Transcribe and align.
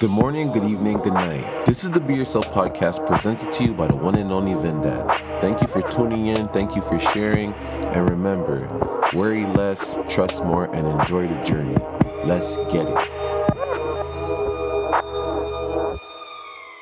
Good 0.00 0.10
morning, 0.10 0.52
good 0.52 0.62
evening, 0.62 0.98
good 0.98 1.14
night. 1.14 1.66
This 1.66 1.82
is 1.82 1.90
the 1.90 1.98
Be 1.98 2.14
Yourself 2.14 2.46
podcast 2.50 3.04
presented 3.04 3.50
to 3.50 3.64
you 3.64 3.74
by 3.74 3.88
the 3.88 3.96
one 3.96 4.14
and 4.14 4.30
only 4.30 4.52
Vendad. 4.52 5.40
Thank 5.40 5.60
you 5.60 5.66
for 5.66 5.82
tuning 5.82 6.28
in, 6.28 6.46
thank 6.50 6.76
you 6.76 6.82
for 6.82 7.00
sharing, 7.00 7.52
and 7.52 8.08
remember 8.08 8.60
worry 9.12 9.44
less, 9.44 9.98
trust 10.08 10.44
more, 10.44 10.66
and 10.72 10.86
enjoy 10.86 11.26
the 11.26 11.42
journey. 11.42 11.76
Let's 12.24 12.58
get 12.72 12.86
it. 12.86 13.18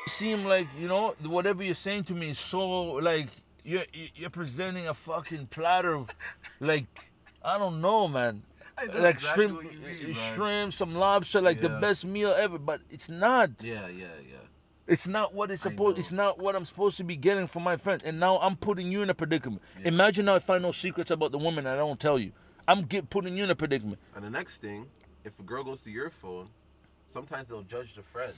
seem 0.07 0.45
like 0.45 0.67
you 0.79 0.87
know 0.87 1.15
whatever 1.25 1.63
you're 1.63 1.73
saying 1.73 2.03
to 2.03 2.13
me 2.13 2.29
is 2.29 2.39
so 2.39 2.67
like 3.01 3.29
you're 3.63 3.85
you're 4.15 4.29
presenting 4.29 4.87
a 4.87 4.93
fucking 4.93 5.47
platter 5.47 5.93
of 5.95 6.09
like 6.59 6.85
I 7.43 7.57
don't 7.57 7.81
know, 7.81 8.07
man. 8.07 8.43
Like 8.77 9.15
exactly 9.15 9.47
shrimp, 9.47 9.61
mean, 9.63 9.71
eh, 10.09 10.13
shrimp, 10.35 10.73
some 10.73 10.93
lobster, 10.93 11.41
like 11.41 11.61
the 11.61 11.69
best 11.69 12.05
meal 12.05 12.31
ever. 12.37 12.59
But 12.59 12.81
it's 12.91 13.09
not. 13.09 13.49
Yeah, 13.61 13.87
yeah, 13.87 14.05
yeah. 14.29 14.37
It's 14.85 15.07
not 15.07 15.33
what 15.33 15.51
it's 15.51 15.63
supposed. 15.63 15.97
It's 15.97 16.11
not 16.11 16.39
what 16.39 16.55
I'm 16.55 16.63
supposed 16.63 16.97
to 16.97 17.03
be 17.03 17.15
getting 17.15 17.47
from 17.47 17.63
my 17.63 17.75
friends. 17.75 18.03
And 18.03 18.19
now 18.19 18.37
I'm 18.37 18.55
putting 18.55 18.91
you 18.91 19.01
in 19.01 19.09
a 19.09 19.13
predicament. 19.13 19.61
Yeah. 19.81 19.89
Imagine 19.89 20.25
now 20.25 20.35
if 20.35 20.49
I 20.49 20.59
know 20.59 20.71
secrets 20.71 21.11
about 21.11 21.31
the 21.31 21.37
woman 21.37 21.65
and 21.65 21.69
I 21.69 21.77
don't 21.77 21.99
tell 21.99 22.19
you. 22.19 22.31
I'm 22.67 22.83
get 22.83 23.09
putting 23.09 23.35
you 23.37 23.43
in 23.45 23.49
a 23.49 23.55
predicament. 23.55 23.99
And 24.15 24.23
the 24.23 24.29
next 24.29 24.59
thing, 24.59 24.87
if 25.23 25.39
a 25.39 25.43
girl 25.43 25.63
goes 25.63 25.81
to 25.81 25.89
your 25.89 26.09
phone, 26.09 26.49
sometimes 27.07 27.47
they'll 27.49 27.63
judge 27.63 27.95
the 27.95 28.01
friend 28.03 28.33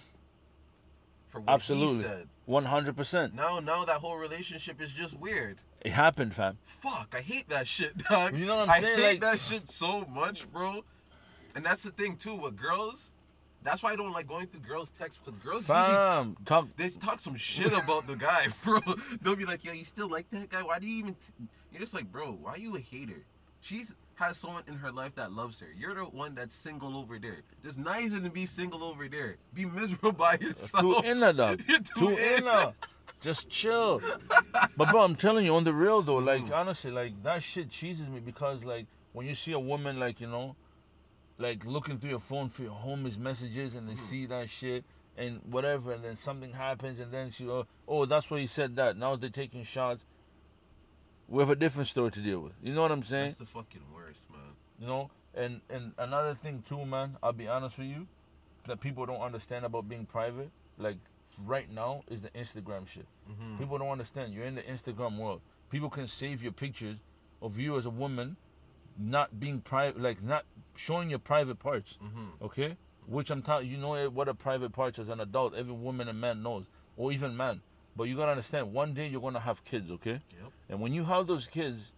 for 1.27 1.41
what 1.41 1.49
he 1.49 1.53
Absolutely, 1.55 2.01
said. 2.01 2.27
one 2.45 2.65
hundred 2.65 2.95
percent. 2.95 3.33
Now, 3.33 3.59
now 3.59 3.85
that 3.85 3.97
whole 3.97 4.17
relationship 4.17 4.81
is 4.81 4.93
just 4.93 5.19
weird. 5.19 5.57
It 5.81 5.91
happened, 5.91 6.33
fam. 6.35 6.57
Fuck, 6.65 7.13
I 7.17 7.21
hate 7.21 7.47
that 7.49 7.67
shit, 7.67 7.97
dog. 7.97 8.35
You 8.37 8.45
know 8.45 8.57
what 8.57 8.63
I'm 8.69 8.71
I 8.71 8.79
saying? 8.81 8.99
I 8.99 9.01
hate 9.01 9.07
Like- 9.11 9.21
that 9.21 9.39
shit 9.39 9.69
so 9.69 10.05
much, 10.05 10.51
bro. 10.51 10.83
And 11.55 11.65
that's 11.65 11.83
the 11.83 11.91
thing 11.91 12.15
too 12.17 12.35
with 12.35 12.55
girls. 12.57 13.13
That's 13.63 13.83
why 13.83 13.91
I 13.91 13.95
don't 13.97 14.13
like 14.13 14.27
going 14.27 14.47
through 14.47 14.61
girls' 14.61 14.91
texts 14.91 15.19
because 15.23 15.37
girls 15.41 15.63
usually 15.67 15.85
Fam, 15.85 16.37
talk. 16.45 16.67
they 16.77 16.89
talk 16.89 17.19
some 17.19 17.35
shit 17.35 17.73
about 17.73 18.07
the 18.07 18.15
guy, 18.15 18.47
bro. 18.63 18.79
They'll 19.21 19.35
be 19.35 19.45
like, 19.45 19.65
"Yo, 19.65 19.73
you 19.73 19.83
still 19.83 20.09
like 20.09 20.29
that 20.29 20.49
guy? 20.49 20.63
Why 20.63 20.79
do 20.79 20.87
you 20.87 20.97
even?" 20.99 21.13
T-? 21.15 21.47
You're 21.71 21.81
just 21.81 21.93
like, 21.93 22.09
bro, 22.11 22.31
why 22.41 22.55
you 22.55 22.75
a 22.77 22.79
hater? 22.79 23.25
She's 23.61 23.95
has 24.15 24.37
someone 24.37 24.63
in 24.67 24.75
her 24.75 24.91
life 24.91 25.15
that 25.15 25.31
loves 25.33 25.59
her. 25.61 25.67
You're 25.77 25.93
the 25.95 26.03
one 26.03 26.35
that's 26.35 26.53
single 26.55 26.95
over 26.97 27.19
there. 27.19 27.37
Just 27.63 27.77
nice 27.79 28.13
to 28.13 28.29
be 28.29 28.45
single 28.45 28.83
over 28.83 29.07
there. 29.07 29.37
Be 29.53 29.65
miserable 29.65 30.11
by 30.13 30.37
yourself. 30.39 30.81
Too 31.03 31.07
inner, 31.09 31.31
dog. 31.33 31.61
You're 31.67 31.79
Too 31.79 32.17
inner. 32.17 32.73
Just 33.21 33.49
chill. 33.49 34.01
But 34.77 34.91
bro, 34.91 35.01
I'm 35.01 35.15
telling 35.15 35.45
you, 35.45 35.53
on 35.55 35.63
the 35.65 35.73
real 35.73 36.01
though, 36.01 36.15
like 36.17 36.43
Mm. 36.45 36.55
honestly, 36.55 36.91
like 36.91 37.21
that 37.23 37.43
shit 37.43 37.69
cheeses 37.69 38.07
me 38.09 38.19
because 38.19 38.63
like 38.65 38.85
when 39.13 39.27
you 39.27 39.35
see 39.35 39.51
a 39.51 39.59
woman 39.59 39.99
like 39.99 40.21
you 40.21 40.27
know, 40.27 40.55
like 41.37 41.65
looking 41.65 41.97
through 41.99 42.11
your 42.11 42.19
phone 42.19 42.49
for 42.49 42.63
your 42.63 42.71
homies 42.85 43.17
messages 43.17 43.75
and 43.75 43.89
they 43.89 43.93
Mm. 43.93 43.97
see 43.97 44.25
that 44.27 44.49
shit 44.49 44.85
and 45.17 45.41
whatever, 45.51 45.91
and 45.91 46.03
then 46.03 46.15
something 46.15 46.53
happens 46.53 46.99
and 46.99 47.11
then 47.11 47.29
she 47.29 47.47
oh, 47.49 47.65
oh 47.87 48.05
that's 48.05 48.31
why 48.31 48.39
he 48.39 48.45
said 48.45 48.75
that. 48.77 48.95
Now 48.95 49.15
they're 49.17 49.29
taking 49.29 49.63
shots. 49.63 50.05
We 51.27 51.39
have 51.41 51.49
a 51.49 51.55
different 51.55 51.87
story 51.89 52.11
to 52.11 52.21
deal 52.21 52.39
with. 52.39 52.53
You 52.63 52.73
know 52.73 52.81
what 52.81 52.91
I'm 52.91 53.03
saying? 53.03 53.25
That's 53.25 53.37
the 53.37 53.45
fucking 53.45 53.81
worst, 53.93 54.29
man. 54.31 54.39
You 54.79 54.87
know, 54.87 55.11
and 55.35 55.59
and 55.69 55.91
another 55.97 56.35
thing 56.35 56.63
too, 56.67 56.85
man. 56.85 57.17
I'll 57.21 57.33
be 57.33 57.47
honest 57.49 57.77
with 57.77 57.87
you, 57.87 58.07
that 58.65 58.79
people 58.79 59.05
don't 59.05 59.21
understand 59.21 59.65
about 59.65 59.89
being 59.89 60.05
private. 60.05 60.51
Like 60.77 60.97
right 61.45 61.71
now 61.71 62.03
is 62.09 62.21
the 62.21 62.29
Instagram 62.29 62.87
shit. 62.87 63.05
Mm-hmm. 63.29 63.57
People 63.57 63.77
don't 63.77 63.89
understand. 63.89 64.33
You're 64.33 64.45
in 64.45 64.55
the 64.55 64.61
Instagram 64.61 65.17
world. 65.17 65.41
People 65.69 65.89
can 65.89 66.07
save 66.07 66.41
your 66.41 66.51
pictures 66.51 66.97
of 67.41 67.59
you 67.59 67.77
as 67.77 67.85
a 67.85 67.89
woman, 67.89 68.37
not 68.97 69.39
being 69.39 69.61
private, 69.61 70.01
like 70.01 70.23
not 70.23 70.45
showing 70.75 71.09
your 71.09 71.19
private 71.19 71.59
parts. 71.59 71.97
Mm-hmm. 72.03 72.45
Okay, 72.45 72.77
which 73.07 73.29
I'm 73.29 73.41
telling 73.41 73.67
you 73.67 73.77
know 73.77 74.09
what 74.09 74.27
a 74.27 74.33
private 74.33 74.71
parts 74.71 74.99
as 74.99 75.09
an 75.09 75.19
adult. 75.19 75.55
Every 75.55 75.73
woman 75.73 76.07
and 76.07 76.19
man 76.19 76.43
knows, 76.43 76.65
or 76.97 77.11
even 77.11 77.35
man. 77.37 77.61
But 77.95 78.05
you 78.05 78.15
gotta 78.15 78.31
understand. 78.31 78.73
One 78.73 78.93
day 78.93 79.07
you're 79.07 79.21
gonna 79.21 79.39
have 79.39 79.63
kids. 79.63 79.91
Okay. 79.91 80.21
Yep. 80.31 80.51
And 80.69 80.81
when 80.81 80.93
you 80.93 81.03
have 81.05 81.27
those 81.27 81.47
kids, 81.47 81.91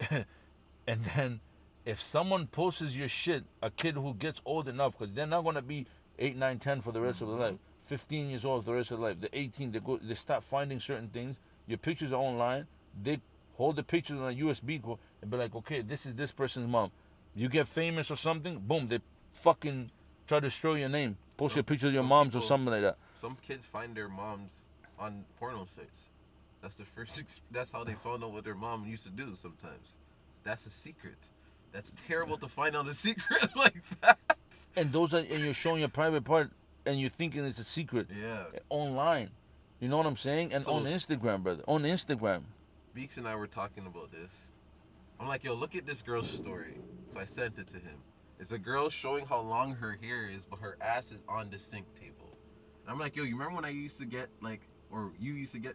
and 0.10 1.04
then 1.14 1.40
if 1.84 2.00
someone 2.00 2.46
posts 2.46 2.94
your 2.94 3.08
shit, 3.08 3.44
a 3.62 3.70
kid 3.70 3.94
who 3.94 4.14
gets 4.14 4.40
old 4.44 4.68
enough, 4.68 4.98
because 4.98 5.14
they're 5.14 5.26
not 5.26 5.42
gonna 5.42 5.62
be 5.62 5.86
8, 6.18 6.36
9, 6.36 6.58
10 6.58 6.80
for 6.80 6.92
the 6.92 7.00
rest 7.00 7.22
of 7.22 7.28
their 7.28 7.38
life, 7.38 7.56
15 7.90 8.30
years 8.30 8.44
old 8.44 8.64
for 8.64 8.70
the 8.70 8.76
rest 8.76 8.92
of 8.92 9.00
their 9.00 9.08
life, 9.08 9.20
the 9.20 9.36
18, 9.36 9.72
they 9.72 9.80
go, 9.80 9.98
they 10.00 10.14
start 10.14 10.44
finding 10.44 10.78
certain 10.78 11.08
things. 11.08 11.36
Your 11.66 11.76
pictures 11.78 12.12
are 12.12 12.22
online. 12.22 12.68
They 13.02 13.18
hold 13.56 13.74
the 13.74 13.82
pictures 13.82 14.20
on 14.20 14.30
a 14.30 14.36
USB 14.36 14.80
cord 14.80 15.00
and 15.20 15.28
be 15.28 15.36
like, 15.36 15.56
okay, 15.56 15.80
this 15.82 16.06
is 16.06 16.14
this 16.14 16.30
person's 16.30 16.68
mom. 16.68 16.92
You 17.34 17.48
get 17.48 17.66
famous 17.66 18.08
or 18.08 18.16
something, 18.16 18.60
boom, 18.60 18.86
they 18.86 19.00
fucking 19.32 19.90
try 20.28 20.38
to 20.38 20.46
destroy 20.46 20.76
your 20.76 20.88
name. 20.88 21.16
Post 21.36 21.54
Some- 21.54 21.58
your 21.58 21.64
picture 21.64 21.88
of 21.88 21.94
your 21.94 22.04
moms 22.04 22.36
or 22.36 22.40
something 22.40 22.72
like 22.72 22.82
that. 22.82 22.96
Some 23.16 23.36
kids 23.44 23.66
find 23.66 23.96
their 23.96 24.08
moms 24.08 24.66
on 24.96 25.24
porno 25.40 25.64
sites. 25.64 26.10
That's 26.62 26.76
the 26.76 26.84
first. 26.84 27.18
Ex- 27.18 27.40
that's 27.50 27.72
how 27.72 27.82
they 27.82 27.94
found 27.94 28.22
out 28.22 28.32
what 28.32 28.44
their 28.44 28.54
mom 28.54 28.86
used 28.86 29.02
to 29.02 29.10
do. 29.10 29.34
Sometimes, 29.34 29.96
that's 30.44 30.64
a 30.64 30.70
secret. 30.70 31.18
That's 31.72 31.92
terrible 32.06 32.36
to 32.38 32.46
find 32.46 32.76
out 32.76 32.86
a 32.86 32.94
secret 33.06 33.50
like 33.56 33.82
that. 34.00 34.18
And 34.76 34.92
those 34.92 35.12
are, 35.12 35.18
and 35.18 35.40
you're 35.44 35.54
showing 35.54 35.80
your 35.80 35.88
private 35.88 36.22
part 36.22 36.50
and 36.86 37.00
you're 37.00 37.10
thinking 37.10 37.44
it's 37.44 37.58
a 37.58 37.64
secret. 37.64 38.08
Yeah. 38.10 38.44
online. 38.68 39.30
You 39.80 39.88
know 39.88 39.96
what 39.96 40.06
I'm 40.06 40.16
saying? 40.16 40.52
And 40.52 40.62
So- 40.64 40.74
on 40.74 40.84
Instagram, 40.84 41.42
brother. 41.42 41.62
On 41.66 41.82
Instagram. 41.82 42.42
Beeks 42.94 43.16
and 43.16 43.26
I 43.26 43.34
were 43.36 43.46
talking 43.46 43.86
about 43.86 44.10
this. 44.12 44.52
I'm 45.18 45.28
like, 45.28 45.44
yo, 45.44 45.54
look 45.54 45.74
at 45.76 45.86
this 45.86 46.02
girl's 46.02 46.30
story. 46.30 46.78
So 47.10 47.20
I 47.20 47.24
sent 47.24 47.58
it 47.58 47.68
to 47.68 47.78
him. 47.78 47.98
It's 48.38 48.52
a 48.52 48.58
girl 48.58 48.88
showing 48.88 49.26
how 49.26 49.40
long 49.40 49.74
her 49.74 49.98
hair 50.02 50.28
is, 50.28 50.44
but 50.46 50.58
her 50.60 50.76
ass 50.80 51.12
is 51.12 51.22
on 51.28 51.50
the 51.50 51.58
sink 51.58 51.86
table. 51.94 52.36
And 52.82 52.90
I'm 52.92 52.98
like, 52.98 53.16
yo, 53.16 53.24
you 53.24 53.34
remember 53.34 53.56
when 53.56 53.64
I 53.64 53.70
used 53.70 53.98
to 53.98 54.06
get 54.06 54.28
like, 54.40 54.62
or 54.90 55.12
you 55.18 55.34
used 55.34 55.52
to 55.52 55.58
get 55.58 55.74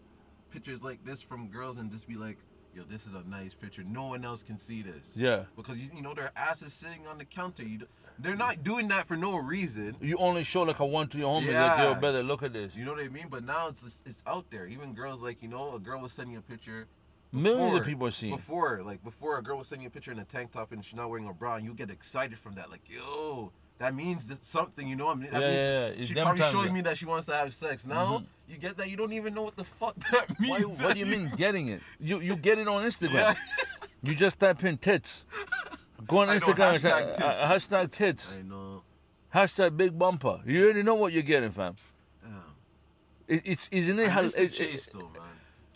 pictures 0.50 0.82
like 0.84 1.04
this 1.06 1.22
from 1.22 1.48
girls 1.50 1.78
and 1.78 1.92
just 1.92 2.08
be 2.08 2.16
like, 2.16 2.38
yo, 2.76 2.84
this 2.84 3.06
is 3.06 3.14
a 3.14 3.24
nice 3.30 3.54
picture. 3.54 3.84
No 3.84 4.08
one 4.08 4.26
else 4.26 4.44
can 4.44 4.58
see 4.58 4.82
this. 4.82 5.16
Yeah. 5.16 5.44
Because 5.56 5.78
you, 5.78 5.90
you 5.96 6.02
know 6.02 6.14
their 6.14 6.32
ass 6.36 6.62
is 6.62 6.74
sitting 6.74 7.06
on 7.08 7.18
the 7.20 7.26
counter. 7.26 7.64
You, 7.64 7.80
they're 8.20 8.36
not 8.36 8.64
doing 8.64 8.88
that 8.90 9.08
for 9.08 9.16
no 9.18 9.36
reason. 9.38 9.96
You 10.02 10.18
only 10.18 10.44
show 10.44 10.64
like 10.64 10.80
a 10.80 10.86
one 10.86 11.08
to 11.10 11.18
your 11.18 11.42
homies, 11.42 11.54
like, 11.54 11.78
yo, 11.80 11.96
brother, 11.96 12.24
look 12.24 12.44
at 12.44 12.54
this. 12.54 12.76
You 12.76 12.86
know 12.86 12.94
what 12.94 13.04
I 13.04 13.08
mean? 13.10 13.28
But 13.30 13.44
now 13.44 13.68
it's 13.68 13.84
just- 13.84 14.08
it's 14.08 14.24
out 14.26 14.46
there. 14.52 14.68
Even 14.68 14.94
girls 14.94 15.22
like 15.22 15.42
you 15.42 15.48
know, 15.50 15.76
a 15.76 15.80
girl 15.80 16.02
was 16.02 16.14
sending 16.14 16.36
a 16.38 16.42
picture. 16.42 16.88
Millions 17.32 17.76
of 17.80 17.86
people 17.86 18.08
are 18.08 18.12
seeing. 18.12 18.36
Before, 18.36 18.82
like 18.84 19.04
before, 19.04 19.38
a 19.38 19.44
girl 19.44 19.58
was 19.58 19.68
sending 19.68 19.86
a 19.86 19.90
picture 19.90 20.12
in 20.12 20.20
a 20.20 20.26
tank 20.26 20.52
top 20.54 20.72
and 20.72 20.84
she's 20.86 20.96
not 20.96 21.10
wearing 21.10 21.28
a 21.28 21.34
bra, 21.34 21.56
and 21.56 21.66
you 21.66 21.74
get 21.74 21.90
excited 21.90 22.40
from 22.40 22.56
that. 22.56 22.70
Like, 22.72 22.84
yo, 22.88 23.52
that 23.80 23.94
means 23.94 24.28
that 24.28 24.46
something. 24.46 24.88
You 24.88 24.96
know, 24.96 25.10
I 25.10 25.16
mean, 25.16 25.30
that 25.32 25.42
Yeah, 25.42 25.50
yeah, 25.52 25.88
yeah. 25.98 26.06
She's 26.06 26.12
probably 26.14 26.44
showing 26.44 26.68
yeah. 26.68 26.72
me 26.74 26.82
that 26.82 26.98
she 26.98 27.06
wants 27.06 27.26
to 27.28 27.36
have 27.36 27.54
sex. 27.54 27.86
Now 27.86 28.20
Mhm. 28.20 28.26
you 28.48 28.58
get 28.58 28.78
that. 28.78 28.90
You 28.90 28.96
don't 28.96 29.12
even 29.12 29.34
know 29.34 29.42
what 29.42 29.58
the 29.58 29.66
fuck 29.66 29.96
that 30.12 30.40
means. 30.40 30.80
Why, 30.80 30.86
what 30.86 30.94
do 30.94 31.00
you 31.00 31.06
mean 31.06 31.30
getting 31.38 31.68
it? 31.68 31.82
You 32.00 32.20
you 32.22 32.38
get 32.38 32.58
it 32.58 32.70
on 32.70 32.86
Instagram. 32.86 33.14
Yeah. 33.14 33.36
You 34.02 34.16
just 34.16 34.40
type 34.40 34.64
in 34.64 34.78
tits. 34.78 35.26
Go 36.08 36.18
on 36.20 36.30
I 36.30 36.38
Instagram 36.38 36.74
and 36.76 36.84
hashtag 36.84 37.18
type- 37.18 37.38
uh, 37.40 37.48
hashtag 37.50 37.92
tits. 37.92 38.38
I 38.38 38.42
know. 38.42 38.82
Hashtag 39.34 39.76
big 39.78 39.98
bumper. 39.98 40.42
You 40.46 40.64
already 40.66 40.84
know 40.84 40.96
what 40.96 41.12
you're 41.14 41.24
getting, 41.24 41.50
fam. 41.52 41.76
Damn. 42.24 42.34
It, 43.28 43.42
it's 43.46 43.68
isn't 43.72 44.00
it? 44.00 44.16
I 44.16 44.22
miss 44.22 44.34
the 44.36 44.44
it- 44.44 44.60
it- 44.60 44.90
though, 44.94 45.00
man. 45.00 45.22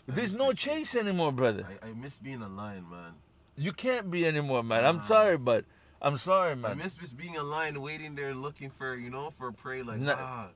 There's 0.06 0.36
no 0.36 0.52
chase 0.52 0.94
anymore, 0.96 1.30
brother. 1.30 1.64
I, 1.82 1.88
I 1.88 1.92
miss 1.92 2.18
being 2.18 2.42
a 2.42 2.48
lion, 2.48 2.84
man. 2.90 3.12
You 3.56 3.72
can't 3.72 4.10
be 4.10 4.26
anymore, 4.26 4.62
man. 4.64 4.84
I'm 4.84 5.04
sorry, 5.04 5.36
but 5.36 5.64
I'm 6.02 6.16
sorry, 6.16 6.56
man. 6.56 6.70
I 6.72 6.74
miss 6.74 6.96
just 6.96 7.16
being 7.16 7.36
a 7.36 7.42
lion, 7.42 7.80
waiting 7.80 8.14
there, 8.14 8.34
looking 8.34 8.70
for 8.70 8.96
you 8.96 9.10
know 9.10 9.30
for 9.30 9.52
prey. 9.52 9.82
Like 9.82 10.00
Nah. 10.00 10.14
ah, 10.18 10.48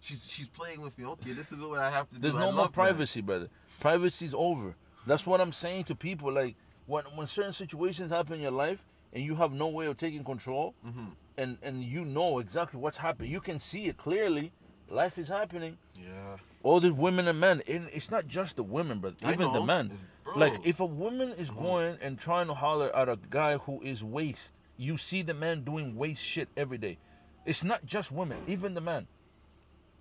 she's 0.00 0.26
she's 0.28 0.48
playing 0.48 0.80
with 0.80 0.96
me. 0.98 1.04
Okay, 1.06 1.32
this 1.32 1.52
is 1.52 1.58
what 1.58 1.80
I 1.80 1.90
have 1.90 2.08
to 2.10 2.18
There's 2.18 2.32
do. 2.32 2.38
There's 2.38 2.46
no 2.46 2.52
more 2.52 2.62
love 2.62 2.72
that. 2.72 2.74
privacy, 2.74 3.20
brother. 3.20 3.48
Privacy's 3.80 4.32
over. 4.34 4.74
That's 5.06 5.26
what 5.26 5.40
I'm 5.40 5.52
saying 5.52 5.84
to 5.84 5.94
people. 5.94 6.32
Like 6.32 6.54
when 6.86 7.04
when 7.16 7.26
certain 7.26 7.52
situations 7.52 8.10
happen 8.10 8.34
in 8.36 8.40
your 8.42 8.52
life 8.52 8.84
and 9.14 9.22
you 9.24 9.36
have 9.36 9.52
no 9.52 9.68
way 9.68 9.86
of 9.86 9.96
taking 9.96 10.24
control, 10.24 10.74
Mhm. 10.84 11.12
and 11.38 11.58
and 11.62 11.82
you 11.84 12.04
know 12.04 12.38
exactly 12.40 12.78
what's 12.80 12.98
happening. 12.98 13.30
You 13.30 13.40
can 13.40 13.58
see 13.58 13.86
it 13.86 13.96
clearly. 13.96 14.52
Life 14.90 15.16
is 15.18 15.28
happening. 15.28 15.78
Yeah. 15.98 16.36
All 16.62 16.78
the 16.80 16.92
women 16.92 17.26
and 17.26 17.40
men, 17.40 17.62
and 17.66 17.88
it's 17.92 18.10
not 18.10 18.26
just 18.26 18.56
the 18.56 18.62
women, 18.62 18.98
but 19.00 19.14
even 19.22 19.52
the 19.52 19.62
men. 19.62 19.92
Like 20.36 20.54
if 20.64 20.80
a 20.80 20.86
woman 20.86 21.30
is 21.32 21.50
going 21.50 21.96
and 22.02 22.18
trying 22.18 22.48
to 22.48 22.54
holler 22.54 22.94
at 22.94 23.08
a 23.08 23.16
guy 23.30 23.56
who 23.56 23.80
is 23.82 24.04
waste, 24.04 24.52
you 24.76 24.98
see 24.98 25.22
the 25.22 25.32
man 25.34 25.64
doing 25.64 25.96
waste 25.96 26.22
shit 26.22 26.48
every 26.56 26.76
day. 26.78 26.98
It's 27.46 27.64
not 27.64 27.84
just 27.86 28.12
women, 28.12 28.42
even 28.46 28.74
the 28.74 28.80
man. 28.80 29.06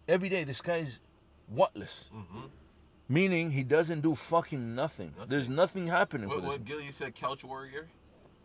Every 0.08 0.28
day, 0.30 0.44
this 0.44 0.62
guy's 0.62 1.00
whatless. 1.48 2.10
Mhm. 2.14 2.50
Meaning 3.08 3.52
he 3.52 3.64
doesn't 3.64 4.02
do 4.02 4.16
fucking 4.16 4.76
nothing. 4.76 5.14
There's 5.28 5.48
nothing 5.50 5.88
happening 5.88 6.28
What, 6.30 6.36
for 6.36 6.42
this. 6.42 6.50
what 6.52 6.66
Gilly 6.66 6.92
said, 6.92 7.16
couch 7.16 7.44
warrior. 7.44 7.90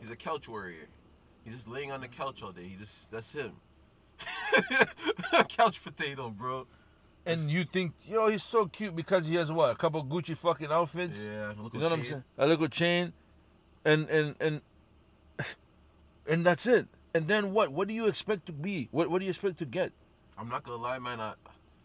He's 0.00 0.10
a 0.10 0.16
couch 0.16 0.48
warrior. 0.48 0.88
He's 1.44 1.54
just 1.54 1.68
laying 1.68 1.92
on 1.92 2.00
the 2.00 2.08
couch 2.08 2.42
all 2.42 2.52
day. 2.52 2.64
He 2.64 2.76
just 2.76 3.10
that's 3.10 3.32
him. 3.32 3.52
couch 5.48 5.82
potato, 5.82 6.30
bro. 6.30 6.66
And 7.26 7.50
you 7.50 7.64
think, 7.64 7.92
yo, 8.06 8.28
he's 8.28 8.42
so 8.42 8.66
cute 8.66 8.96
because 8.96 9.28
he 9.28 9.36
has 9.36 9.52
what? 9.52 9.70
A 9.70 9.74
couple 9.74 10.02
Gucci 10.04 10.36
fucking 10.36 10.68
outfits. 10.70 11.24
Yeah. 11.24 11.52
You 11.52 11.78
know 11.78 11.84
what 11.84 11.92
I'm 11.92 12.04
saying? 12.04 12.24
A 12.38 12.46
little 12.46 12.68
chain, 12.68 13.12
and 13.84 14.08
and 14.08 14.34
and 14.40 14.60
and 16.26 16.44
that's 16.44 16.66
it. 16.66 16.88
And 17.14 17.28
then 17.28 17.52
what? 17.52 17.70
What 17.72 17.88
do 17.88 17.94
you 17.94 18.06
expect 18.06 18.46
to 18.46 18.52
be? 18.52 18.88
What 18.90 19.10
What 19.10 19.18
do 19.18 19.24
you 19.24 19.30
expect 19.30 19.58
to 19.58 19.66
get? 19.66 19.92
I'm 20.38 20.48
not 20.48 20.62
gonna 20.62 20.82
lie, 20.82 20.98
man. 20.98 21.20
I, 21.20 21.34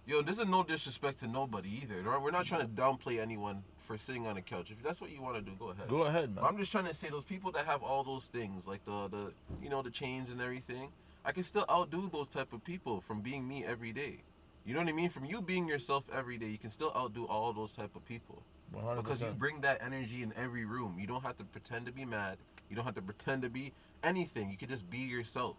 yo, 0.06 0.21
this 0.21 0.38
is 0.38 0.45
no 0.45 0.63
disrespect 0.63 1.19
to 1.19 1.27
nobody 1.27 1.81
either. 1.81 2.04
We're 2.19 2.31
not 2.31 2.45
trying 2.45 2.62
to 2.62 2.68
downplay 2.68 3.19
anyone 3.19 3.63
for 3.83 3.97
sitting 3.97 4.25
on 4.27 4.38
a 4.38 4.41
couch. 4.41 4.71
If 4.71 4.81
that's 4.81 5.01
what 5.01 5.12
you 5.12 5.21
want 5.21 5.35
to 5.35 5.41
do, 5.41 5.51
go 5.59 5.69
ahead. 5.69 5.88
Go 5.88 6.03
ahead, 6.03 6.35
man. 6.35 6.44
I'm 6.44 6.57
just 6.57 6.71
trying 6.71 6.85
to 6.85 6.94
say 6.94 7.09
those 7.09 7.24
people 7.24 7.51
that 7.51 7.65
have 7.65 7.83
all 7.83 8.03
those 8.03 8.25
things, 8.25 8.68
like 8.68 8.83
the 8.85 9.07
the 9.07 9.33
you 9.62 9.69
know 9.69 9.81
the 9.81 9.91
chains 9.91 10.30
and 10.30 10.41
everything. 10.41 10.89
I 11.25 11.31
can 11.31 11.44
still 11.44 11.65
outdo 11.69 12.09
those 12.12 12.27
type 12.27 12.51
of 12.51 12.63
people 12.63 13.00
from 13.01 13.21
being 13.21 13.47
me 13.47 13.63
every 13.63 13.94
day. 13.94 14.18
You 14.65 14.74
know 14.74 14.80
what 14.80 14.89
I 14.89 14.94
mean? 14.94 15.09
From 15.09 15.25
you 15.25 15.41
being 15.41 15.68
yourself 15.68 16.03
every 16.13 16.38
day, 16.38 16.47
you 16.47 16.57
can 16.57 16.69
still 16.69 16.91
outdo 16.95 17.25
all 17.25 17.53
those 17.53 17.71
type 17.71 17.95
of 17.95 18.06
people. 18.06 18.44
100%. 18.75 18.97
Because 18.97 19.21
you 19.21 19.27
bring 19.38 19.62
that 19.62 19.81
energy 19.83 20.24
in 20.24 20.33
every 20.35 20.65
room. 20.65 20.97
You 21.00 21.07
don't 21.07 21.24
have 21.24 21.38
to 21.38 21.44
pretend 21.44 21.85
to 21.85 21.91
be 21.91 22.06
mad. 22.06 22.38
You 22.69 22.75
don't 22.75 22.85
have 22.85 22.95
to 22.95 23.01
pretend 23.01 23.44
to 23.44 23.50
be 23.50 23.71
anything. 24.03 24.50
You 24.50 24.57
can 24.57 24.69
just 24.69 24.89
be 24.89 25.00
yourself. 25.00 25.57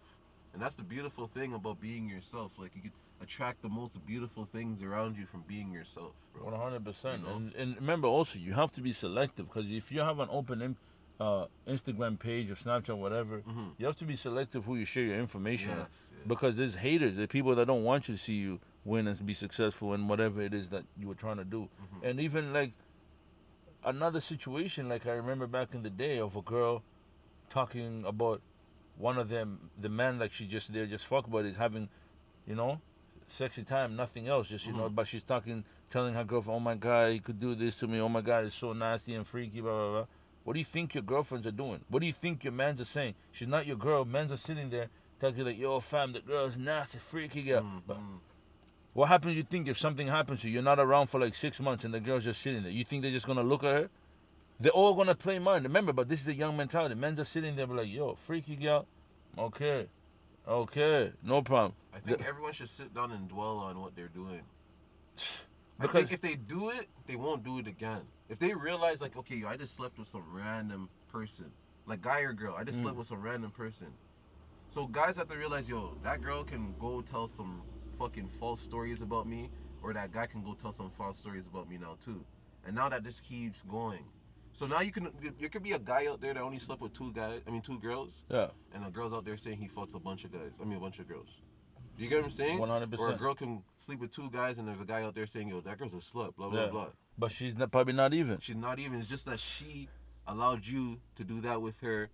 And 0.53 0.61
that's 0.61 0.75
the 0.75 0.83
beautiful 0.83 1.27
thing 1.27 1.53
about 1.53 1.79
being 1.81 2.09
yourself. 2.09 2.51
Like 2.57 2.71
you 2.75 2.81
can 2.81 2.91
attract 3.21 3.61
the 3.61 3.69
most 3.69 4.05
beautiful 4.05 4.45
things 4.45 4.83
around 4.83 5.17
you 5.17 5.25
from 5.25 5.43
being 5.47 5.71
yourself. 5.71 6.13
One 6.39 6.53
hundred 6.53 6.83
percent. 6.85 7.25
And 7.27 7.53
and 7.55 7.75
remember 7.77 8.07
also 8.07 8.39
you 8.39 8.53
have 8.53 8.71
to 8.73 8.81
be 8.81 8.91
selective 8.91 9.47
because 9.47 9.69
if 9.71 9.91
you 9.91 10.01
have 10.01 10.19
an 10.19 10.27
open 10.31 10.75
uh, 11.19 11.45
Instagram 11.67 12.19
page 12.19 12.51
or 12.51 12.55
Snapchat, 12.55 12.97
whatever, 12.97 13.39
Mhm. 13.41 13.71
you 13.77 13.85
have 13.85 13.95
to 13.97 14.05
be 14.05 14.17
selective 14.17 14.65
who 14.65 14.75
you 14.75 14.83
share 14.85 15.03
your 15.05 15.17
information 15.17 15.69
Yes, 15.69 15.77
with. 15.79 15.87
yes. 16.19 16.27
Because 16.27 16.57
there's 16.57 16.75
haters, 16.75 17.15
there 17.15 17.25
people 17.27 17.55
that 17.55 17.65
don't 17.67 17.85
want 17.85 18.09
you 18.09 18.15
to 18.15 18.21
see 18.21 18.33
you 18.35 18.59
win 18.83 19.07
and 19.07 19.25
be 19.25 19.33
successful 19.33 19.93
in 19.93 20.07
whatever 20.09 20.41
it 20.41 20.53
is 20.53 20.69
that 20.71 20.83
you 20.99 21.07
were 21.07 21.15
trying 21.15 21.37
to 21.37 21.45
do. 21.45 21.69
Mhm. 21.81 22.09
And 22.09 22.19
even 22.19 22.51
like 22.51 22.73
another 23.83 24.19
situation, 24.19 24.89
like 24.89 25.05
I 25.07 25.11
remember 25.13 25.47
back 25.47 25.73
in 25.73 25.83
the 25.83 25.89
day 25.89 26.19
of 26.19 26.35
a 26.35 26.41
girl 26.41 26.83
talking 27.49 28.03
about 28.05 28.41
one 28.97 29.17
of 29.17 29.29
them, 29.29 29.69
the 29.79 29.89
man 29.89 30.19
like 30.19 30.31
she 30.33 30.45
just 30.47 30.73
there 30.73 30.85
just 30.85 31.05
fuck 31.05 31.29
buddies 31.29 31.57
having, 31.57 31.89
you 32.47 32.55
know, 32.55 32.81
sexy 33.27 33.63
time, 33.63 33.95
nothing 33.95 34.27
else, 34.27 34.47
just 34.47 34.65
you 34.67 34.73
know. 34.73 34.89
Mhm. 34.89 34.95
But 34.95 35.07
she's 35.07 35.23
talking, 35.23 35.63
telling 35.89 36.13
her 36.13 36.23
girlfriend, 36.23 36.57
"Oh 36.57 36.59
my 36.59 36.75
god, 36.75 37.11
he 37.13 37.19
could 37.19 37.39
do 37.39 37.55
this 37.55 37.75
to 37.77 37.87
me. 37.87 37.99
Oh 37.99 38.09
my 38.09 38.21
god, 38.21 38.45
it's 38.45 38.55
so 38.55 38.73
nasty 38.73 39.13
and 39.15 39.25
freaky." 39.25 39.61
Blah 39.61 39.71
blah 39.71 39.91
blah. 39.91 40.05
What 40.43 40.53
do 40.53 40.59
you 40.59 40.65
think 40.65 40.93
your 40.93 41.03
girlfriends 41.03 41.47
are 41.47 41.51
doing? 41.51 41.81
What 41.89 42.01
do 42.01 42.05
you 42.07 42.13
think 42.13 42.43
your 42.43 42.53
mans 42.53 42.79
are 42.79 42.85
saying? 42.85 43.15
She's 43.31 43.47
not 43.47 43.65
your 43.65 43.77
girl. 43.77 44.05
Men's 44.05 44.31
are 44.31 44.37
sitting 44.37 44.69
there 44.69 44.89
talking 45.19 45.43
like, 45.43 45.57
"Yo, 45.57 45.79
fam, 45.79 46.13
the 46.13 46.21
girl's 46.21 46.55
nasty, 46.57 46.99
freaky 46.99 47.41
girl." 47.41 47.81
But 47.87 47.97
Mhm. 47.97 48.19
what 48.93 49.07
happens? 49.07 49.35
You 49.35 49.43
think 49.43 49.67
if 49.67 49.77
something 49.77 50.07
happens 50.07 50.41
to 50.41 50.47
you, 50.47 50.53
you're 50.55 50.63
not 50.63 50.79
around 50.79 51.07
for 51.07 51.19
like 51.19 51.33
six 51.35 51.59
months, 51.59 51.83
and 51.83 51.93
the 51.93 51.99
girl's 51.99 52.25
just 52.25 52.41
sitting 52.41 52.61
there. 52.61 52.71
You 52.71 52.83
think 52.83 53.01
they're 53.01 53.11
just 53.11 53.25
gonna 53.25 53.43
look 53.43 53.63
at 53.63 53.73
her? 53.73 53.89
They're 54.59 54.71
all 54.71 54.93
gonna 54.93 55.15
play 55.15 55.39
mine. 55.39 55.63
Remember, 55.63 55.91
but 55.91 56.07
this 56.09 56.21
is 56.21 56.27
a 56.27 56.33
young 56.33 56.55
mentality. 56.55 56.95
Men 56.95 57.15
just 57.15 57.31
sitting 57.31 57.55
there, 57.55 57.67
be 57.67 57.73
like, 57.73 57.89
"Yo, 57.89 58.13
freaky 58.15 58.55
girl, 58.55 58.87
okay, 59.37 59.89
okay, 60.47 61.13
no 61.23 61.41
problem." 61.41 61.73
I 61.93 61.99
think 61.99 62.19
The- 62.19 62.27
everyone 62.27 62.53
should 62.53 62.69
sit 62.69 62.93
down 62.93 63.11
and 63.11 63.27
dwell 63.27 63.57
on 63.59 63.79
what 63.81 63.95
they're 63.95 64.07
doing. 64.07 64.41
I 65.79 65.87
think 65.87 66.11
if 66.11 66.21
they 66.21 66.35
do 66.35 66.69
it, 66.69 66.87
they 67.05 67.15
won't 67.15 67.43
do 67.43 67.59
it 67.59 67.67
again. 67.67 68.01
If 68.29 68.39
they 68.39 68.53
realize, 68.53 69.01
like, 69.01 69.15
okay, 69.17 69.35
yo, 69.35 69.47
I 69.47 69.57
just 69.57 69.75
slept 69.75 69.97
with 69.99 70.07
some 70.07 70.23
random 70.33 70.89
person, 71.09 71.51
like 71.85 72.01
guy 72.01 72.21
or 72.21 72.33
girl, 72.33 72.55
I 72.55 72.63
just 72.63 72.79
Mm. 72.79 72.83
slept 72.83 72.97
with 72.97 73.07
some 73.07 73.21
random 73.21 73.51
person. 73.51 73.93
So 74.69 74.87
guys 74.87 75.15
have 75.17 75.27
to 75.27 75.37
realize, 75.37 75.69
yo, 75.69 75.95
that 76.03 76.21
girl 76.21 76.43
can 76.43 76.73
go 76.79 77.01
tell 77.01 77.27
some 77.27 77.61
fucking 77.99 78.29
false 78.39 78.59
stories 78.61 79.01
about 79.01 79.27
me, 79.27 79.49
or 79.83 79.93
that 79.93 80.11
guy 80.11 80.25
can 80.27 80.43
go 80.43 80.53
tell 80.53 80.71
some 80.71 80.89
false 80.89 81.17
stories 81.19 81.45
about 81.45 81.69
me 81.69 81.77
now 81.77 81.97
too. 82.03 82.25
And 82.65 82.75
now 82.75 82.89
that 82.89 83.03
this 83.03 83.19
keeps 83.19 83.61
going, 83.61 84.05
so 84.55 84.65
now 84.67 84.79
you 84.81 84.91
can, 84.91 85.09
there 85.39 85.49
could 85.49 85.63
be 85.63 85.73
a 85.73 85.79
guy 85.79 86.07
out 86.07 86.21
there 86.21 86.33
that 86.33 86.41
only 86.41 86.59
slept 86.59 86.81
with 86.81 86.93
two 86.93 87.11
guys, 87.11 87.41
I 87.47 87.51
mean 87.51 87.61
two 87.61 87.79
girls, 87.79 88.23
Yeah, 88.29 88.47
and 88.73 88.85
a 88.85 88.89
girl's 88.89 89.13
out 89.13 89.25
there 89.25 89.37
saying 89.37 89.57
he 89.57 89.67
fucks 89.67 89.93
a 89.95 89.99
bunch 89.99 90.23
of 90.25 90.31
guys. 90.31 90.51
I 90.61 90.63
mean, 90.65 90.77
a 90.77 90.81
bunch 90.81 90.99
of 90.99 91.07
girls. 91.07 91.29
Do 91.97 92.03
you 92.03 92.09
get 92.09 92.17
what 92.17 92.25
I'm 92.25 92.31
saying? 92.31 92.57
one 92.59 92.69
hundred 92.69 92.91
percent. 92.91 93.09
Or 93.11 93.13
a 93.15 93.17
girl 93.17 93.35
can 93.35 93.63
sleep 93.77 93.99
with 93.99 94.11
two 94.11 94.29
guys, 94.29 94.57
and 94.57 94.67
there's 94.67 94.81
a 94.81 94.85
guy 94.85 95.01
out 95.03 95.15
there 95.15 95.25
saying, 95.25 95.47
"Yo, 95.47 95.61
that 95.61 95.77
girl's 95.77 95.93
a 95.93 95.97
slut." 95.97 96.35
Blah 96.35 96.49
blah 96.49 96.63
Yeah. 96.65 96.69
blah. 96.69 96.87
But 97.17 97.31
she's 97.31 97.55
not, 97.55 97.71
probably 97.71 97.93
not 97.93 98.13
even. 98.13 98.39
She's 98.39 98.57
not 98.57 98.79
even. 98.79 98.99
It's 98.99 99.07
just 99.07 99.25
that 99.27 99.39
she 99.39 99.87
allowed 100.27 100.65
you 100.67 100.99
to 101.15 101.23
do 101.23 101.39
that 101.41 101.61
with 101.61 101.79
her, 101.81 102.09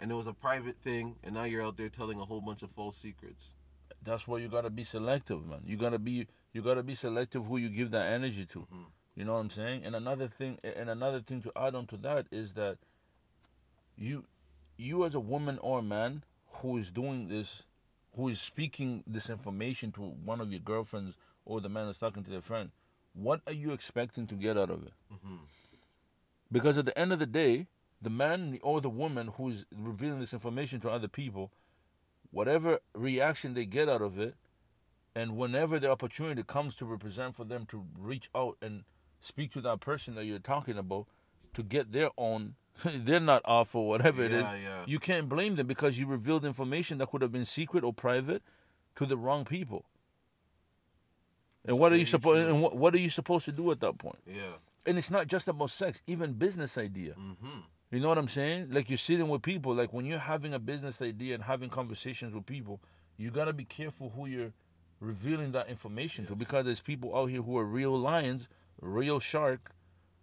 and 0.00 0.10
it 0.10 0.14
was 0.14 0.26
a 0.26 0.32
private 0.32 0.76
thing. 0.82 1.14
And 1.22 1.34
now 1.34 1.44
you're 1.44 1.62
out 1.62 1.76
there 1.76 1.88
telling 1.90 2.18
a 2.18 2.24
whole 2.24 2.40
bunch 2.40 2.62
of 2.62 2.70
false 2.72 2.96
secrets. 2.96 3.54
That's 4.02 4.26
why 4.26 4.38
you 4.38 4.48
gotta 4.48 4.70
be 4.70 4.82
selective, 4.82 5.46
man. 5.46 5.60
You 5.64 5.76
gotta 5.76 6.00
be 6.00 6.26
you 6.52 6.62
gotta 6.62 6.82
be 6.82 6.96
selective 6.96 7.46
who 7.46 7.56
you 7.58 7.68
give 7.68 7.92
that 7.92 8.06
energy 8.12 8.46
to. 8.46 8.60
Mhm. 8.60 8.86
You 9.16 9.24
know 9.24 9.34
what 9.34 9.40
I'm 9.40 9.50
saying? 9.50 9.84
And 9.84 9.94
another 9.94 10.28
thing 10.28 10.58
and 10.62 10.90
another 10.90 11.20
thing 11.20 11.40
to 11.42 11.52
add 11.56 11.74
on 11.74 11.86
to 11.88 11.96
that 11.98 12.26
is 12.32 12.54
that 12.54 12.78
you 13.96 14.24
you 14.76 15.04
as 15.04 15.14
a 15.14 15.20
woman 15.20 15.58
or 15.58 15.78
a 15.78 15.82
man 15.82 16.24
who 16.54 16.76
is 16.76 16.90
doing 16.90 17.28
this, 17.28 17.62
who 18.16 18.28
is 18.28 18.40
speaking 18.40 19.04
this 19.06 19.30
information 19.30 19.92
to 19.92 20.00
one 20.00 20.40
of 20.40 20.50
your 20.50 20.60
girlfriends 20.60 21.16
or 21.44 21.60
the 21.60 21.68
man 21.68 21.86
that's 21.86 21.98
talking 21.98 22.24
to 22.24 22.30
their 22.30 22.40
friend, 22.40 22.70
what 23.12 23.40
are 23.46 23.52
you 23.52 23.72
expecting 23.72 24.26
to 24.26 24.34
get 24.34 24.56
out 24.58 24.70
of 24.70 24.84
it? 24.84 24.92
Mhm. 25.12 25.38
Because 26.50 26.78
at 26.78 26.86
the 26.86 26.98
end 26.98 27.12
of 27.12 27.18
the 27.18 27.26
day, 27.26 27.66
the 28.02 28.10
man 28.10 28.58
or 28.62 28.80
the 28.80 28.90
woman 28.90 29.28
who's 29.28 29.64
revealing 29.74 30.18
this 30.20 30.32
information 30.32 30.80
to 30.80 30.90
other 30.90 31.08
people, 31.08 31.52
whatever 32.30 32.80
reaction 32.94 33.54
they 33.54 33.64
get 33.64 33.88
out 33.88 34.02
of 34.02 34.18
it, 34.18 34.34
and 35.14 35.36
whenever 35.36 35.78
the 35.78 35.90
opportunity 35.90 36.42
comes 36.42 36.74
to 36.74 36.84
represent 36.84 37.36
for 37.36 37.44
them 37.44 37.64
to 37.66 37.86
reach 37.96 38.28
out 38.34 38.56
and 38.60 38.84
speak 39.24 39.52
to 39.52 39.60
that 39.62 39.80
person 39.80 40.14
that 40.14 40.24
you're 40.24 40.38
talking 40.38 40.78
about 40.78 41.06
to 41.54 41.62
get 41.62 41.92
their 41.92 42.10
own, 42.18 42.54
they're 42.84 43.20
not 43.20 43.42
off 43.44 43.74
or 43.74 43.88
whatever 43.88 44.24
it 44.24 44.32
is. 44.32 44.42
Yeah, 44.42 44.56
yeah. 44.56 44.82
You 44.86 44.98
can't 44.98 45.28
blame 45.28 45.56
them 45.56 45.66
because 45.66 45.98
you 45.98 46.06
revealed 46.06 46.44
information 46.44 46.98
that 46.98 47.10
could 47.10 47.22
have 47.22 47.32
been 47.32 47.44
secret 47.44 47.84
or 47.84 47.92
private 47.92 48.42
to 48.96 49.06
the 49.06 49.16
wrong 49.16 49.44
people. 49.44 49.86
And 51.66 51.78
what 51.78 51.92
are 51.92 51.96
you 51.96 52.06
supposed? 52.06 52.46
And 52.46 52.60
what, 52.60 52.76
what 52.76 52.94
are 52.94 52.98
you 52.98 53.10
supposed 53.10 53.46
to 53.46 53.52
do 53.52 53.70
at 53.70 53.80
that 53.80 53.98
point? 53.98 54.18
Yeah. 54.26 54.58
And 54.86 54.98
it's 54.98 55.10
not 55.10 55.26
just 55.26 55.48
about 55.48 55.70
sex, 55.70 56.02
even 56.06 56.34
business 56.34 56.76
idea. 56.76 57.12
Mm-hmm. 57.12 57.60
You 57.90 58.00
know 58.00 58.08
what 58.08 58.18
I'm 58.18 58.28
saying? 58.28 58.68
Like 58.70 58.90
you're 58.90 58.98
sitting 58.98 59.28
with 59.28 59.40
people, 59.40 59.74
like 59.74 59.92
when 59.92 60.04
you're 60.04 60.18
having 60.18 60.52
a 60.52 60.58
business 60.58 61.00
idea 61.00 61.34
and 61.34 61.44
having 61.44 61.70
conversations 61.70 62.34
with 62.34 62.44
people, 62.44 62.80
you 63.16 63.30
gotta 63.30 63.52
be 63.52 63.64
careful 63.64 64.12
who 64.14 64.26
you're 64.26 64.52
revealing 65.00 65.52
that 65.52 65.68
information 65.68 66.26
to 66.26 66.34
because 66.34 66.64
there's 66.64 66.80
people 66.80 67.16
out 67.16 67.26
here 67.26 67.42
who 67.42 67.56
are 67.56 67.64
real 67.64 67.96
lions, 67.96 68.48
real 68.84 69.18
shark, 69.18 69.72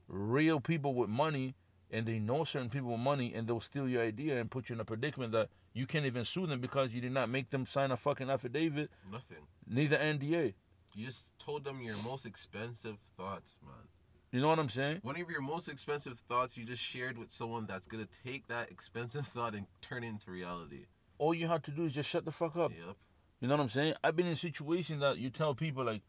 real 0.07 0.59
people 0.59 0.93
with 0.93 1.09
money, 1.09 1.55
and 1.89 2.05
they 2.05 2.19
know 2.19 2.43
certain 2.43 2.69
people 2.69 2.91
with 2.91 2.99
money 2.99 3.33
and 3.33 3.47
they'll 3.47 3.59
steal 3.59 3.87
your 3.87 4.01
idea 4.03 4.39
and 4.39 4.49
put 4.49 4.69
you 4.69 4.75
in 4.75 4.79
a 4.79 4.85
predicament 4.85 5.33
that 5.33 5.49
you 5.73 5.85
can't 5.85 6.05
even 6.05 6.23
sue 6.23 6.47
them 6.47 6.61
because 6.61 6.93
you 6.93 7.01
did 7.01 7.11
not 7.11 7.29
make 7.29 7.49
them 7.49 7.65
sign 7.65 7.91
a 7.91 7.97
fucking 7.97 8.29
affidavit, 8.29 8.89
Nothing. 9.11 9.37
neither 9.67 9.97
NDA. 9.97 10.53
You 10.93 11.05
just 11.05 11.37
told 11.39 11.63
them 11.63 11.81
your 11.81 11.95
most 11.97 12.25
expensive 12.25 12.97
thoughts, 13.17 13.59
man. 13.63 13.73
You 14.31 14.39
know 14.41 14.47
what 14.47 14.59
I'm 14.59 14.69
saying? 14.69 14.99
One 15.01 15.19
of 15.19 15.29
your 15.29 15.41
most 15.41 15.67
expensive 15.67 16.19
thoughts 16.19 16.57
you 16.57 16.63
just 16.63 16.81
shared 16.81 17.17
with 17.17 17.31
someone 17.31 17.65
that's 17.67 17.87
gonna 17.87 18.07
take 18.25 18.47
that 18.47 18.71
expensive 18.71 19.27
thought 19.35 19.55
and 19.55 19.65
turn 19.81 20.03
it 20.03 20.07
into 20.07 20.31
reality. 20.31 20.85
All 21.17 21.33
you 21.33 21.47
have 21.47 21.61
to 21.63 21.71
do 21.71 21.85
is 21.85 21.93
just 21.93 22.09
shut 22.09 22.23
the 22.25 22.31
fuck 22.31 22.55
up. 22.55 22.71
Yep. 22.71 22.95
You 23.41 23.47
know 23.47 23.55
what 23.55 23.63
I'm 23.63 23.69
saying? 23.69 23.95
I've 24.03 24.15
been 24.15 24.27
in 24.27 24.35
situations 24.35 25.01
that 25.01 25.17
you 25.17 25.29
tell 25.29 25.53
people 25.55 25.83
like, 25.83 26.01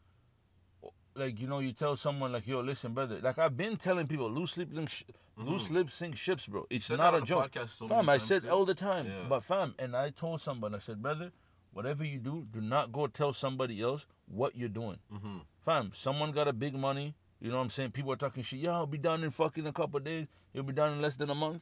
like 1.15 1.41
you 1.41 1.47
know, 1.47 1.59
you 1.61 1.73
tell 1.73 1.97
someone 1.97 2.33
like, 2.33 2.47
"Yo, 2.47 2.61
listen, 2.61 2.93
brother." 2.95 3.19
Like 3.21 3.39
I've 3.39 3.57
been 3.57 3.77
telling 3.77 4.07
people, 4.07 4.31
loose 4.31 4.57
lip, 4.57 4.69
link 4.73 4.89
sh- 4.91 5.05
loose 5.37 5.71
lip 5.71 5.91
sink 5.91 6.17
ships, 6.17 6.47
bro. 6.47 6.67
It's 6.71 6.91
not 6.91 7.15
a 7.15 7.21
joke, 7.23 7.57
so 7.69 7.87
fam. 7.89 8.09
I 8.09 8.19
said 8.19 8.43
too. 8.43 8.51
all 8.51 8.65
the 8.65 8.75
time, 8.75 9.07
Yeah. 9.07 9.25
but 9.29 9.43
fam, 9.43 9.75
and 9.79 9.95
I 9.97 10.11
told 10.11 10.41
somebody, 10.41 10.77
I 10.77 10.79
said, 10.79 11.03
brother, 11.03 11.33
whatever 11.73 12.05
you 12.05 12.19
do, 12.19 12.47
do 12.51 12.61
not 12.61 12.93
go 12.93 13.07
tell 13.07 13.33
somebody 13.33 13.81
else 13.83 14.07
what 14.27 14.57
you're 14.57 14.69
doing, 14.69 14.99
Mm-hmm. 15.13 15.39
fam. 15.65 15.91
Someone 15.95 16.33
got 16.33 16.49
a 16.49 16.53
big 16.53 16.75
money. 16.75 17.15
You 17.41 17.51
know 17.51 17.57
what 17.57 17.65
I'm 17.65 17.71
saying? 17.71 17.91
People 17.91 18.13
are 18.13 18.17
talking 18.17 18.43
shit. 18.45 18.61
Yo, 18.61 18.71
I'll 18.73 18.87
be 18.87 18.99
done 18.99 19.25
in 19.25 19.31
fucking 19.31 19.67
a 19.67 19.73
couple 19.73 19.99
days. 19.99 20.29
You'll 20.53 20.63
be 20.63 20.73
done 20.73 20.93
in 20.93 21.03
less 21.03 21.17
than 21.17 21.29
a 21.29 21.35
month. 21.35 21.61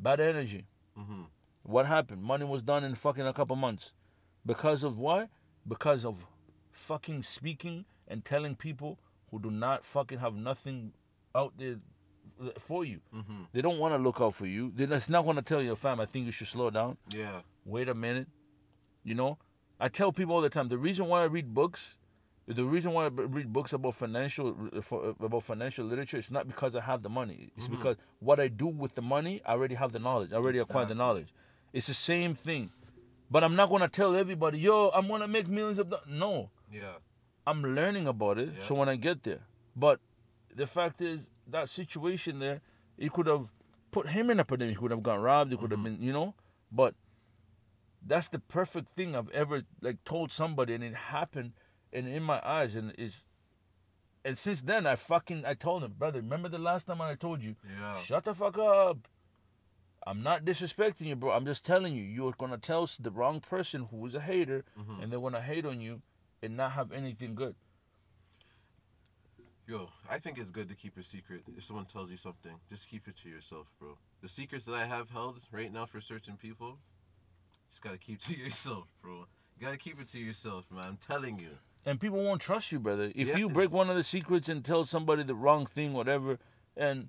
Bad 0.00 0.18
energy. 0.20 0.66
Mm-hmm. 0.98 1.22
What 1.62 1.86
happened? 1.86 2.22
Money 2.22 2.44
was 2.44 2.62
done 2.62 2.82
in 2.84 2.94
fucking 2.96 3.26
a 3.26 3.32
couple 3.32 3.54
months. 3.56 3.92
Because 4.44 4.82
of 4.82 4.98
what? 4.98 5.28
Because 5.66 6.04
of 6.04 6.26
fucking 6.72 7.22
speaking 7.22 7.84
and 8.08 8.24
telling 8.24 8.54
people 8.56 8.98
who 9.30 9.38
do 9.40 9.50
not 9.50 9.84
fucking 9.84 10.18
have 10.18 10.34
nothing 10.34 10.92
out 11.34 11.52
there 11.58 11.76
for 12.58 12.84
you. 12.84 13.00
Mm-hmm. 13.14 13.42
They 13.52 13.62
don't 13.62 13.78
want 13.78 13.94
to 13.94 13.98
look 13.98 14.20
out 14.20 14.34
for 14.34 14.46
you. 14.46 14.72
They're 14.74 14.86
just 14.86 15.10
not 15.10 15.24
going 15.24 15.36
to 15.36 15.42
tell 15.42 15.62
your 15.62 15.76
fam, 15.76 16.00
I 16.00 16.06
think 16.06 16.26
you 16.26 16.32
should 16.32 16.48
slow 16.48 16.70
down. 16.70 16.96
Yeah. 17.10 17.40
Wait 17.64 17.88
a 17.88 17.94
minute. 17.94 18.28
You 19.04 19.14
know? 19.14 19.38
I 19.78 19.88
tell 19.88 20.12
people 20.12 20.34
all 20.34 20.40
the 20.40 20.48
time 20.50 20.68
the 20.68 20.78
reason 20.78 21.06
why 21.06 21.22
I 21.22 21.24
read 21.26 21.52
books, 21.54 21.98
the 22.46 22.64
reason 22.64 22.92
why 22.92 23.04
I 23.06 23.08
read 23.08 23.52
books 23.52 23.72
about 23.72 23.94
financial 23.94 24.56
for, 24.82 25.14
about 25.20 25.42
financial 25.42 25.84
literature 25.84 26.16
is 26.18 26.30
not 26.30 26.46
because 26.46 26.74
I 26.76 26.80
have 26.80 27.02
the 27.02 27.08
money. 27.08 27.50
It's 27.56 27.68
Mhm. 27.68 27.72
because 27.72 27.96
what 28.20 28.38
I 28.40 28.48
do 28.48 28.66
with 28.68 28.94
the 28.94 29.02
money, 29.02 29.42
I 29.44 29.52
already 29.52 29.74
have 29.74 29.92
the 29.92 29.98
knowledge. 29.98 30.32
I 30.32 30.36
already 30.36 30.58
acquired 30.58 30.88
the 30.88 30.94
knowledge. 30.94 31.28
It's 31.72 31.88
the 31.88 31.94
same 31.94 32.34
thing. 32.34 32.70
But 33.30 33.42
I'm 33.44 33.56
not 33.56 33.68
gonna 33.68 33.88
tell 33.88 34.14
everybody, 34.14 34.58
yo, 34.60 34.90
I'm 34.94 35.08
gonna 35.08 35.28
make 35.28 35.48
millions 35.48 35.78
of 35.78 35.90
dollars. 35.90 36.06
No, 36.08 36.50
Yeah. 36.72 36.94
I'm 37.46 37.62
learning 37.62 38.06
about 38.08 38.38
it. 38.38 38.52
Yeah. 38.56 38.62
So 38.64 38.74
when 38.74 38.88
I 38.88 38.96
get 38.96 39.22
there, 39.22 39.40
but 39.74 40.00
the 40.54 40.66
fact 40.66 41.00
is 41.00 41.28
that 41.46 41.68
situation 41.68 42.38
there, 42.40 42.60
it 42.98 43.12
could 43.12 43.26
have 43.26 43.52
put 43.90 44.08
him 44.08 44.30
in 44.30 44.40
a 44.40 44.44
predicament. 44.44 44.76
He 44.76 44.80
could 44.80 44.90
have 44.90 45.02
got 45.02 45.20
robbed. 45.20 45.52
It 45.52 45.60
could 45.60 45.70
have 45.70 45.80
Mhm. 45.80 45.84
been, 45.84 46.02
you 46.02 46.12
know. 46.12 46.34
But 46.72 46.94
that's 48.02 48.28
the 48.28 48.38
perfect 48.38 48.90
thing 48.90 49.14
I've 49.14 49.30
ever 49.30 49.62
like 49.80 50.02
told 50.04 50.32
somebody, 50.32 50.74
and 50.74 50.82
it 50.84 50.94
happened, 50.94 51.52
and 51.92 52.08
in 52.08 52.22
my 52.22 52.40
eyes, 52.46 52.74
and 52.74 52.92
is. 52.98 53.24
And 54.24 54.36
since 54.36 54.60
then, 54.62 54.86
I 54.88 54.96
fucking 54.96 55.44
I 55.44 55.54
told 55.54 55.84
him, 55.84 55.92
brother. 55.92 56.20
Remember 56.20 56.48
the 56.48 56.58
last 56.58 56.86
time 56.86 57.00
I 57.00 57.14
told 57.14 57.42
you, 57.44 57.54
Yeah. 57.78 57.96
shut 58.00 58.24
the 58.24 58.34
fuck 58.34 58.58
up. 58.58 59.06
I'm 60.04 60.22
not 60.22 60.44
disrespecting 60.44 61.06
you, 61.06 61.16
bro. 61.16 61.30
I'm 61.32 61.44
just 61.46 61.64
telling 61.64 61.94
you, 61.94 62.02
you're 62.02 62.32
gonna 62.32 62.58
tell 62.58 62.86
the 62.98 63.10
wrong 63.12 63.40
person 63.40 63.84
who 63.86 64.04
is 64.06 64.14
a 64.16 64.20
hater, 64.20 64.64
Mhm. 64.76 65.02
and 65.02 65.12
they're 65.12 65.20
gonna 65.20 65.42
hate 65.42 65.64
on 65.64 65.80
you, 65.80 66.02
and 66.42 66.56
not 66.56 66.72
have 66.72 66.92
anything 66.92 67.34
good. 67.34 67.54
Yo, 69.66 69.88
I 70.08 70.18
think 70.18 70.38
it's 70.38 70.50
good 70.50 70.68
to 70.68 70.74
keep 70.76 70.96
a 70.96 71.02
secret. 71.02 71.42
If 71.56 71.64
someone 71.64 71.86
tells 71.86 72.10
you 72.10 72.16
something, 72.16 72.52
just 72.70 72.88
keep 72.88 73.08
it 73.08 73.14
to 73.24 73.28
yourself, 73.28 73.66
bro. 73.80 73.98
The 74.22 74.28
secrets 74.28 74.64
that 74.66 74.74
I 74.74 74.86
have 74.86 75.10
held 75.10 75.40
right 75.50 75.72
now 75.72 75.86
for 75.86 76.00
certain 76.00 76.36
people, 76.36 76.78
just 77.68 77.82
gotta 77.82 77.98
keep 77.98 78.20
to 78.26 78.36
yourself, 78.36 78.84
bro. 79.02 79.26
You 79.58 79.66
gotta 79.66 79.76
keep 79.76 80.00
it 80.00 80.08
to 80.08 80.18
yourself, 80.18 80.66
man. 80.70 80.84
I'm 80.86 80.96
telling 80.98 81.38
you. 81.40 81.48
and 81.84 81.98
people 82.00 82.22
won't 82.22 82.40
trust 82.40 82.70
you, 82.70 82.78
brother. 82.78 83.10
If 83.14 83.28
Yeah, 83.28 83.38
you 83.38 83.48
break 83.48 83.72
one 83.72 83.90
of 83.90 83.96
the 83.96 84.04
secrets 84.04 84.48
and 84.48 84.64
tell 84.64 84.84
somebody 84.84 85.24
the 85.24 85.34
wrong 85.34 85.66
thing, 85.66 85.92
whatever, 85.92 86.38
and 86.76 87.08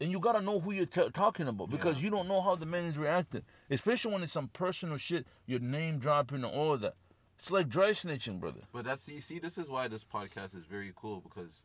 and 0.00 0.10
you 0.12 0.20
gotta 0.20 0.40
know 0.40 0.60
who 0.60 0.70
you're 0.72 0.86
t- 0.86 1.10
talking 1.12 1.46
about 1.48 1.68
because 1.70 1.98
Yeah. 1.98 2.04
you 2.04 2.10
don't 2.10 2.28
know 2.28 2.40
how 2.40 2.54
the 2.54 2.64
man 2.66 2.84
is 2.84 2.96
reacting, 2.96 3.42
especially 3.68 4.12
when 4.12 4.22
it's 4.22 4.32
some 4.32 4.48
personal 4.48 4.96
shit, 4.96 5.26
your 5.44 5.58
name 5.60 5.98
dropping 5.98 6.36
and 6.36 6.44
all 6.46 6.72
of 6.72 6.80
that. 6.80 6.94
It's 7.38 7.50
like 7.50 7.68
dry 7.68 7.90
snitching, 7.90 8.40
brother. 8.40 8.60
But 8.72 8.84
that's 8.84 9.08
you 9.08 9.20
see, 9.20 9.38
this 9.38 9.58
is 9.58 9.68
why 9.70 9.88
this 9.88 10.04
podcast 10.04 10.56
is 10.56 10.64
very 10.64 10.92
cool 10.96 11.20
because 11.20 11.64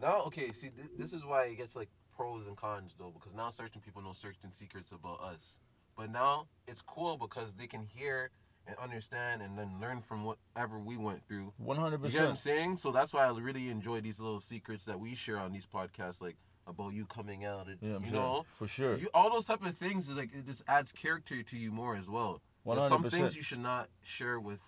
now, 0.00 0.20
okay, 0.26 0.52
see, 0.52 0.68
th- 0.70 0.88
this 0.98 1.12
is 1.12 1.24
why 1.24 1.44
it 1.44 1.56
gets 1.56 1.76
like 1.76 1.88
pros 2.16 2.46
and 2.46 2.56
cons 2.56 2.94
though, 2.98 3.12
because 3.14 3.34
now 3.34 3.50
certain 3.50 3.80
people 3.80 4.02
know 4.02 4.12
certain 4.12 4.52
secrets 4.52 4.92
about 4.92 5.20
us. 5.20 5.60
But 5.96 6.10
now 6.10 6.46
it's 6.66 6.82
cool 6.82 7.16
because 7.16 7.54
they 7.54 7.66
can 7.66 7.82
hear 7.94 8.30
and 8.66 8.76
understand 8.82 9.42
and 9.42 9.56
then 9.56 9.80
learn 9.80 10.02
from 10.02 10.24
whatever 10.24 10.78
we 10.80 10.96
went 10.96 11.26
through. 11.28 11.52
One 11.56 11.76
hundred 11.76 12.02
You 12.02 12.10
get 12.10 12.22
what 12.22 12.30
I'm 12.30 12.36
saying? 12.36 12.78
So 12.78 12.90
that's 12.90 13.12
why 13.14 13.24
I 13.26 13.30
really 13.30 13.68
enjoy 13.70 14.00
these 14.00 14.18
little 14.18 14.40
secrets 14.40 14.84
that 14.86 14.98
we 14.98 15.14
share 15.14 15.38
on 15.38 15.52
these 15.52 15.66
podcasts, 15.66 16.20
like 16.20 16.36
about 16.66 16.92
you 16.92 17.06
coming 17.06 17.44
out 17.44 17.68
and 17.68 17.78
Yeah, 17.80 17.94
I'm 17.96 18.04
you 18.04 18.10
saying, 18.10 18.22
know, 18.22 18.44
for 18.54 18.66
sure. 18.66 18.96
you, 18.98 19.08
all 19.14 19.30
those 19.30 19.44
type 19.46 19.64
of 19.64 19.76
things 19.78 20.10
is 20.10 20.16
like 20.16 20.30
it 20.34 20.46
just 20.46 20.64
adds 20.66 20.90
character 20.90 21.40
to 21.44 21.56
you 21.56 21.70
more 21.70 21.96
as 21.96 22.10
well. 22.10 22.42
Some 22.66 23.04
100%. 23.04 23.10
things 23.12 23.36
you 23.36 23.44
should 23.44 23.60
not 23.60 23.88
share 24.02 24.40
with, 24.40 24.58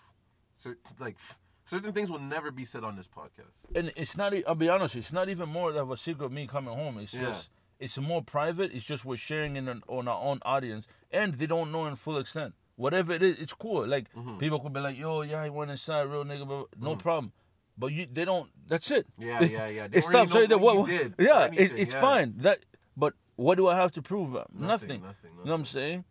like 0.99 1.17
certain 1.65 1.93
things 1.93 2.11
will 2.11 2.19
never 2.19 2.51
be 2.51 2.65
said 2.65 2.85
on 2.85 2.97
this 2.97 3.09
podcast. 3.09 3.65
and 3.75 3.93
it's 3.97 4.17
not. 4.17 4.33
I'll 4.47 4.55
be 4.55 4.69
honest. 4.69 4.97
It's 4.97 5.13
not 5.13 5.29
even 5.29 5.49
more 5.49 5.71
of 5.73 5.91
a 5.91 5.97
secret 5.97 6.27
of 6.27 6.33
me 6.33 6.47
coming 6.47 6.75
home. 6.75 6.99
It's 6.99 7.15
Yeah. 7.15 7.23
just. 7.27 7.51
It's 7.81 7.97
more 7.97 8.23
private. 8.23 8.73
It's 8.73 8.85
just 8.85 9.05
we're 9.05 9.17
sharing 9.17 9.55
in 9.55 9.69
an, 9.69 9.83
on 9.87 10.09
our 10.09 10.21
own 10.21 10.41
audience, 10.45 10.87
and 11.13 11.35
they 11.35 11.47
don't 11.47 11.71
know 11.71 11.87
in 11.87 11.95
full 11.95 12.19
extent. 12.19 12.55
Whatever 12.75 13.13
it 13.13 13.23
is, 13.23 13.37
it's 13.39 13.55
cool. 13.55 13.87
Like 13.87 14.13
Mhm. 14.15 14.39
people 14.41 14.59
could 14.59 14.73
be 14.73 14.81
like, 14.81 14.99
"Yo, 14.99 15.23
yeah, 15.23 15.43
I 15.43 15.49
went 15.49 15.71
inside, 15.71 16.03
real 16.03 16.25
nigga," 16.25 16.47
but 16.49 16.67
no 16.81 16.97
problem. 16.97 17.33
But 17.77 17.93
you, 17.93 18.07
they 18.13 18.25
don't. 18.25 18.51
That's 18.67 18.91
it. 18.91 19.07
Yeah, 19.17 19.41
yeah, 19.57 19.69
yeah. 19.69 19.87
They 19.87 19.99
It 19.99 20.03
stops 20.05 20.33
right 20.35 20.49
there. 20.49 20.59
what 20.59 20.89
did. 20.89 21.15
yeah, 21.21 21.45
it, 21.45 21.55
anything, 21.59 21.79
it's 21.79 21.95
yeah. 21.95 22.01
fine. 22.01 22.35
That. 22.39 22.59
But 22.97 23.15
what 23.37 23.55
do 23.55 23.69
I 23.69 23.77
have 23.77 23.93
to 23.93 24.03
prove? 24.03 24.33
Nothing. 24.33 24.67
Nothing, 24.67 25.03
nothing, 25.03 25.31
You 25.31 25.45
know 25.45 25.53
what 25.53 25.55
I'm 25.55 25.65
saying? 25.65 26.05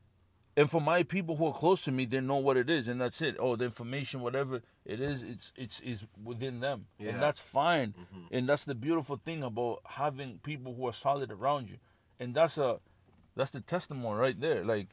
And 0.57 0.69
for 0.71 0.81
my 0.81 1.03
people 1.03 1.35
who 1.37 1.45
are 1.45 1.53
close 1.53 1.83
to 1.83 1.91
me, 1.91 2.05
they 2.05 2.19
know 2.19 2.37
what 2.37 2.57
it 2.57 2.67
is, 2.69 2.87
and 2.87 2.99
that's 2.99 3.21
it. 3.21 3.37
Oh, 3.39 3.55
the 3.55 3.65
information, 3.65 4.21
whatever 4.21 4.61
it 4.85 4.99
is, 4.99 5.21
it's 5.23 5.53
it's 5.55 5.79
is 5.81 6.05
within 6.23 6.59
them, 6.61 6.87
Yeah. 6.97 7.11
and 7.11 7.21
that's 7.21 7.39
fine. 7.39 7.93
Mhm. 7.93 8.23
And 8.31 8.49
that's 8.49 8.65
the 8.65 8.73
beautiful 8.73 9.17
thing 9.23 9.43
about 9.43 9.81
having 9.85 10.39
people 10.39 10.73
who 10.73 10.87
are 10.87 10.93
solid 10.93 11.31
around 11.31 11.69
you, 11.69 11.77
and 12.19 12.33
that's 12.33 12.57
a 12.57 12.79
that's 13.35 13.51
the 13.51 13.61
testimony 13.61 14.17
right 14.19 14.41
there. 14.41 14.65
Like 14.65 14.87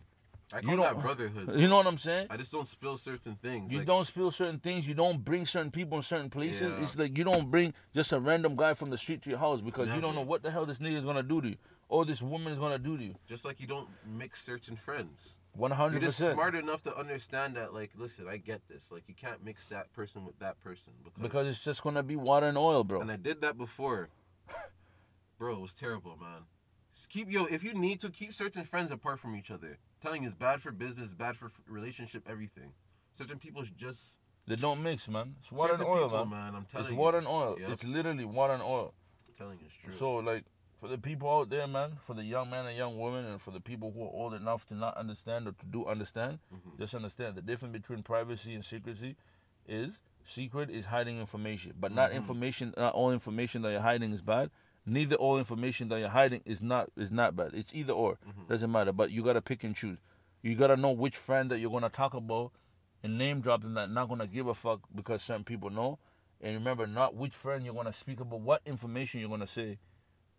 I 0.53 0.59
you 0.59 0.67
call 0.69 0.77
don't- 0.77 0.95
that 0.97 1.03
brotherhood. 1.03 1.47
you 1.59 1.67
know 1.67 1.77
what 1.77 1.87
I'm 1.87 1.97
saying? 1.97 2.27
I 2.29 2.37
just 2.37 2.53
don't 2.53 2.69
spill 2.69 2.99
certain 2.99 3.37
things. 3.37 3.73
You 3.73 3.79
like, 3.79 3.87
don't 3.87 4.05
spill 4.05 4.31
certain 4.31 4.59
things. 4.61 4.87
You 4.87 4.93
don't 4.95 5.25
bring 5.25 5.47
certain 5.47 5.71
people 5.71 5.97
in 5.97 6.03
certain 6.03 6.29
places. 6.29 6.61
Yeah. 6.73 6.83
It's 6.83 6.99
like 6.99 7.17
you 7.17 7.25
don't 7.25 7.51
bring 7.51 7.73
just 7.95 8.13
a 8.13 8.21
random 8.21 8.55
guy 8.55 8.75
from 8.75 8.91
the 8.91 8.99
street 8.99 9.23
to 9.23 9.31
your 9.31 9.39
house 9.39 9.63
because 9.63 9.91
you 9.93 10.03
don't 10.03 10.15
know 10.15 10.21
what 10.21 10.43
the 10.43 10.51
hell 10.51 10.67
this 10.67 10.79
nigga 10.79 10.97
is 10.99 11.05
gonna 11.05 11.23
do 11.23 11.41
to 11.41 11.49
you, 11.49 11.57
or 11.89 12.05
this 12.05 12.21
woman 12.23 12.53
is 12.53 12.59
gonna 12.59 12.79
do 12.79 12.97
to 12.97 13.05
you. 13.05 13.15
Just 13.29 13.45
like 13.45 13.61
you 13.61 13.67
don't 13.67 13.89
mix 14.07 14.43
certain 14.43 14.77
friends. 14.77 15.39
One 15.53 15.71
You're 15.71 15.77
hundred 15.77 16.01
just 16.01 16.19
percent. 16.19 16.35
smart 16.35 16.55
enough 16.57 16.83
to 16.83 16.97
understand 16.97 17.55
that, 17.57 17.73
like, 17.73 17.93
listen, 17.97 18.27
I 18.29 18.39
get 18.39 18.67
this. 18.69 18.91
Like, 18.91 19.05
you 19.07 19.15
can't 19.15 19.45
mix 19.45 19.67
that 19.67 19.93
person 19.93 20.25
with 20.25 20.37
that 20.41 20.59
person 20.65 20.93
because, 21.05 21.23
Because 21.23 21.47
it's 21.47 21.61
just 21.63 21.83
gonna 21.83 22.03
be 22.03 22.17
water 22.17 22.47
and 22.49 22.59
oil, 22.59 22.83
bro. 22.83 23.01
and 23.01 23.11
I 23.11 23.17
did 23.17 23.41
that 23.43 23.57
before. 23.57 24.09
Bro, 25.39 25.57
it 25.57 25.61
was 25.61 25.75
terrible, 25.75 26.17
man. 26.21 26.43
Just 26.95 27.11
keep 27.11 27.31
yo. 27.31 27.45
If 27.47 27.65
you 27.65 27.75
need 27.75 28.01
to 28.01 28.09
keep 28.11 28.33
certain 28.33 28.65
friends 28.65 28.91
apart 28.93 29.19
from 29.19 29.35
each 29.35 29.51
other, 29.51 29.79
telling 30.01 30.23
is 30.23 30.35
bad 30.35 30.63
for 30.63 30.71
business, 30.71 31.13
bad 31.13 31.37
for 31.37 31.51
relationship, 31.69 32.23
everything. 32.29 32.73
Certain 33.13 33.39
people 33.39 33.65
just 33.77 34.21
They 34.47 34.55
don't 34.57 34.81
mix, 34.83 35.09
man. 35.09 35.35
It's 35.41 35.51
water 35.51 35.75
and 35.75 35.83
oil, 35.83 36.09
people, 36.09 36.27
man. 36.27 36.55
I'm 36.55 36.67
telling 36.67 36.85
It's 36.87 36.93
you. 36.93 36.99
water 36.99 37.19
and 37.19 37.27
oil. 37.27 37.57
Yep. 37.61 37.71
It's 37.71 37.85
literally 37.85 38.25
water 38.25 38.53
and 38.55 38.63
oil. 38.63 38.95
I'm 39.29 39.35
telling 39.37 39.59
you, 39.59 39.67
it's 39.67 39.75
true. 39.75 39.93
So 39.93 40.15
like 40.17 40.45
for 40.85 40.89
the 40.91 40.99
people 40.99 41.31
out 41.31 41.49
there, 41.49 41.67
man, 41.67 41.93
for 41.99 42.13
the 42.13 42.23
young 42.23 42.51
man 42.51 42.67
and 42.67 42.77
young 42.77 42.99
woman, 42.99 43.25
and 43.25 43.41
for 43.41 43.51
the 43.51 43.59
people 43.61 43.91
who 43.91 44.03
are 44.03 44.11
old 44.13 44.35
enough 44.35 44.67
to 44.67 44.75
not 44.75 44.95
understand 44.99 45.49
or 45.49 45.53
to 45.53 45.65
do 45.65 45.87
understand, 45.87 46.41
Mhm. 46.53 46.77
just 46.79 46.95
understand 46.95 47.37
the 47.37 47.41
difference 47.41 47.73
between 47.73 48.03
privacy 48.03 48.53
and 48.55 48.63
secrecy 48.63 49.17
is 49.67 49.99
secret 50.25 50.69
is 50.69 50.85
hiding 50.85 51.19
information, 51.19 51.73
but 51.81 51.91
not 51.91 52.11
Mhm. 52.11 52.17
information. 52.17 52.75
Not 52.77 52.93
all 52.93 53.11
information 53.13 53.63
that 53.63 53.71
you're 53.71 53.81
hiding 53.81 54.13
is 54.13 54.21
bad. 54.21 54.51
Neither 54.85 55.17
all 55.17 55.39
information 55.39 55.89
that 55.89 56.01
you're 56.01 56.11
hiding 56.11 56.43
is 56.45 56.61
not 56.61 56.91
is 56.97 57.11
not 57.11 57.35
bad. 57.35 57.55
It's 57.55 57.73
either 57.75 57.95
or. 57.95 58.19
Mhm. 58.19 58.49
Doesn't 58.49 58.71
matter. 58.71 58.93
But 58.93 59.11
you 59.11 59.23
gotta 59.25 59.41
pick 59.41 59.65
and 59.65 59.75
choose. 59.75 59.97
You 60.43 60.55
gotta 60.55 60.77
know 60.77 60.91
which 60.93 61.17
friend 61.17 61.51
that 61.51 61.61
you're 61.61 61.71
gonna 61.71 61.89
talk 61.89 62.13
about 62.13 62.53
and 63.03 63.17
name 63.17 63.41
drop 63.41 63.63
them 63.63 63.73
that 63.73 63.89
not 63.89 64.11
gonna 64.11 64.27
give 64.27 64.49
a 64.49 64.53
fuck 64.55 64.81
because 64.95 65.23
certain 65.23 65.45
people 65.45 65.71
know. 65.71 65.99
And 66.43 66.53
remember, 66.55 66.87
not 66.87 67.15
which 67.15 67.35
friend 67.35 67.65
you're 67.65 67.73
gonna 67.75 67.91
speak 67.95 68.21
about, 68.21 68.41
what 68.43 68.61
information 68.67 69.21
you're 69.21 69.31
gonna 69.31 69.47
say. 69.47 69.79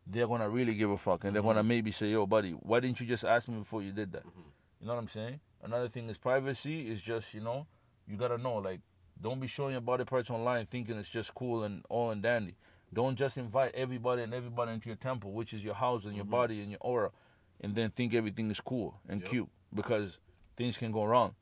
They're 0.08 0.28
gonna 0.28 0.50
really 0.50 0.76
give 0.76 0.90
a 0.92 0.98
fuck, 0.98 1.24
and 1.24 1.36
they're 1.36 1.42
gonna 1.42 1.64
maybe 1.64 1.92
say, 1.92 2.12
"Yo, 2.12 2.26
buddy, 2.28 2.52
why 2.52 2.80
didn't 2.80 3.00
you 3.00 3.08
just 3.08 3.26
ask 3.26 3.48
me 3.48 3.58
before 3.58 3.82
you 3.82 3.92
did 3.92 4.12
that?" 4.12 4.24
Mhm. 4.26 4.44
You 4.80 4.88
know 4.88 4.94
what 4.94 5.00
I'm 5.02 5.08
saying? 5.08 5.40
Another 5.64 5.88
thing 5.90 6.10
is 6.10 6.18
privacy. 6.18 6.88
Is 6.90 7.02
just 7.02 7.34
you 7.34 7.42
know, 7.42 7.66
you 8.08 8.16
gotta 8.18 8.38
know 8.38 8.56
like, 8.58 8.82
don't 9.20 9.40
be 9.40 9.48
showing 9.48 9.72
your 9.72 9.82
body 9.82 10.04
parts 10.06 10.30
online 10.30 10.66
thinking 10.68 10.98
it's 10.98 11.10
just 11.10 11.34
cool 11.34 11.64
and 11.64 11.84
all 11.90 12.12
and 12.12 12.22
dandy. 12.22 12.56
Don't 12.94 13.16
just 13.16 13.38
invite 13.38 13.74
everybody 13.74 14.22
and 14.22 14.34
everybody 14.34 14.72
into 14.74 14.90
your 14.90 14.96
temple, 14.96 15.32
which 15.32 15.54
is 15.54 15.64
your 15.64 15.74
house 15.74 16.06
and 16.06 16.16
your 16.16 16.26
Mhm. 16.26 16.30
body 16.30 16.62
and 16.62 16.70
your 16.70 16.80
aura, 16.82 17.12
and 17.62 17.74
then 17.76 17.90
think 17.90 18.14
everything 18.14 18.52
is 18.52 18.60
cool 18.62 19.00
and 19.10 19.22
Yep. 19.22 19.30
cute 19.32 19.50
because 19.74 20.20
things 20.56 20.78
can 20.78 20.92
go 20.92 21.04
wrong. 21.04 21.36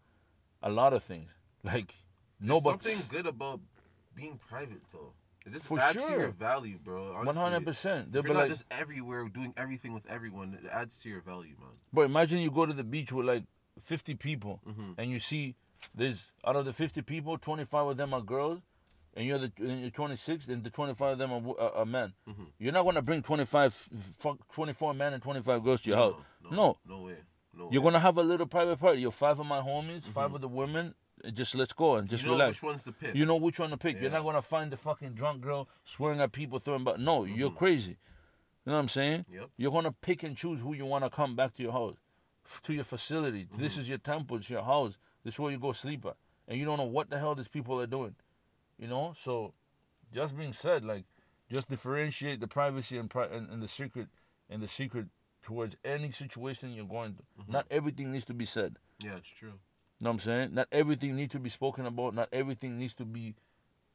A 0.62 0.70
lot 0.70 0.94
of 0.94 1.04
things 1.04 1.32
like 1.64 1.88
There's 2.40 2.50
nobody. 2.50 2.82
something 2.92 3.08
good 3.10 3.26
about 3.28 3.60
being 4.16 4.38
private, 4.38 4.82
though. 4.92 5.14
Just 5.52 5.68
For 5.68 5.80
adds 5.80 6.02
to 6.02 6.08
sure. 6.08 6.20
your 6.20 6.32
value, 6.32 6.78
bro. 6.84 7.12
One 7.24 7.36
hundred 7.36 7.66
percent. 7.66 8.12
They'll 8.12 8.20
If 8.22 8.24
be 8.26 8.30
you're 8.30 8.36
not 8.36 8.42
like, 8.44 8.50
just 8.52 8.66
everywhere 8.72 9.28
doing 9.28 9.54
everything 9.58 9.94
with 9.94 10.06
everyone, 10.08 10.58
it 10.64 10.70
adds 10.72 11.00
to 11.00 11.10
your 11.10 11.22
value, 11.22 11.56
man. 11.60 11.70
But 11.92 12.02
Imagine 12.04 12.40
you 12.40 12.50
go 12.52 12.66
to 12.66 12.74
the 12.74 12.84
beach 12.84 13.12
with 13.12 13.26
like 13.26 13.44
fifty 13.80 14.16
people, 14.16 14.62
Mm-hmm. 14.68 14.92
and 14.98 15.12
you 15.12 15.20
see 15.20 15.56
there's 15.94 16.32
out 16.46 16.56
of 16.56 16.64
the 16.66 16.72
50 16.72 17.02
people 17.02 17.38
25 17.38 17.88
of 17.88 17.98
them 17.98 18.14
are 18.14 18.22
girls 18.22 18.62
and 19.16 19.28
you're 19.28 19.38
the 19.38 19.52
and 19.60 19.82
you're 19.82 19.90
26 19.90 20.48
and 20.48 20.64
the 20.64 20.70
25 20.70 21.12
of 21.12 21.18
them 21.18 21.32
are, 21.34 21.60
are, 21.62 21.72
are 21.80 21.86
men 21.86 22.14
Mhm. 22.26 22.46
you're 22.58 22.72
not 22.72 22.84
going 22.84 22.96
to 22.96 23.02
bring 23.02 23.22
25 23.22 23.90
24 24.50 24.94
men 24.94 25.14
and 25.14 25.22
25 25.22 25.62
girls 25.62 25.82
to 25.82 25.90
your 25.90 25.98
house 26.00 26.16
No, 26.42 26.50
No. 26.52 26.78
no 26.88 27.02
way, 27.02 27.16
no. 27.54 27.70
you're 27.70 27.82
way. 27.82 27.84
going 27.84 27.94
to 27.96 28.00
have 28.00 28.18
a 28.18 28.24
little 28.24 28.46
private 28.48 28.78
party 28.80 29.02
you're 29.02 29.12
five 29.12 29.40
of 29.42 29.46
my 29.46 29.60
homies 29.60 30.04
five 30.06 30.32
Mhm. 30.32 30.36
of 30.36 30.42
the 30.42 30.48
women 30.48 30.96
just 31.32 31.56
let's 31.56 31.74
go 31.74 31.96
and 31.96 32.10
just 32.10 32.24
you 32.24 32.28
know 32.30 32.34
relax 32.34 32.62
which 32.62 32.64
ones 32.64 32.84
to 32.84 32.92
pick. 32.92 33.16
you 33.16 33.26
know 33.26 33.38
which 33.38 33.60
one 33.60 33.70
to 33.70 33.78
pick 33.78 34.02
you're 34.02 34.12
not 34.12 34.24
going 34.24 34.36
to 34.36 34.42
find 34.42 34.72
the 34.72 34.78
fucking 34.78 35.14
drunk 35.14 35.42
girl 35.42 35.70
swearing 35.84 36.20
at 36.20 36.32
people 36.32 36.60
throwing 36.60 36.84
but 36.84 37.00
no 37.00 37.24
you're 37.24 37.50
Mhm. 37.50 37.58
crazy 37.58 37.92
you 37.92 37.98
know 38.66 38.74
what 38.74 38.80
i'm 38.80 38.88
saying 38.90 39.26
Yep. 39.32 39.50
you're 39.58 39.72
going 39.72 39.86
to 39.86 39.92
pick 39.92 40.24
and 40.24 40.36
choose 40.36 40.60
who 40.60 40.74
you 40.74 40.86
want 40.86 41.04
to 41.06 41.10
come 41.10 41.36
back 41.36 41.54
to 41.54 41.64
your 41.64 41.72
house 41.72 41.96
f- 42.46 42.62
to 42.64 42.74
your 42.74 42.84
facility 42.84 43.48
this 43.58 43.76
Mhm. 43.76 43.80
is 43.80 43.90
your 43.90 43.98
temple 44.00 44.38
it's 44.38 44.50
your 44.50 44.64
house 44.64 44.98
this 45.24 45.36
is 45.36 45.40
where 45.40 45.52
you 45.52 45.60
go 45.60 45.72
sleep 45.72 46.06
at 46.06 46.18
and 46.48 46.60
you 46.60 46.66
don't 46.66 46.78
know 46.78 46.84
what 46.84 47.10
the 47.10 47.18
hell 47.20 47.36
these 47.36 47.48
people 47.48 47.80
are 47.80 47.88
doing 47.88 48.16
you 48.78 48.88
know 48.88 49.14
so 49.16 49.54
just 50.14 50.36
being 50.38 50.52
said 50.54 50.84
like 50.84 51.06
just 51.50 51.70
differentiate 51.70 52.40
the 52.40 52.48
privacy 52.48 52.98
and, 52.98 53.10
pri- 53.10 53.28
and, 53.28 53.50
and 53.50 53.62
the 53.62 53.68
secret 53.68 54.08
and 54.50 54.62
the 54.62 54.68
secret 54.68 55.08
towards 55.42 55.76
any 55.86 56.10
situation 56.12 56.74
you're 56.74 56.86
going 56.86 57.16
to 57.16 57.24
Mhm. 57.44 57.50
not 57.50 57.66
everything 57.72 58.12
needs 58.12 58.26
to 58.26 58.34
be 58.34 58.46
said 58.46 58.78
Yeah, 59.00 59.16
it's 59.16 59.28
true. 59.30 59.60
You 60.04 60.06
know 60.06 60.10
what 60.10 60.16
i'm 60.16 60.20
saying 60.20 60.54
not 60.54 60.68
everything 60.70 61.16
needs 61.16 61.32
to 61.32 61.40
be 61.40 61.50
spoken 61.50 61.86
about 61.86 62.14
not 62.14 62.28
everything 62.34 62.78
needs 62.78 62.94
to 62.94 63.06
be 63.06 63.36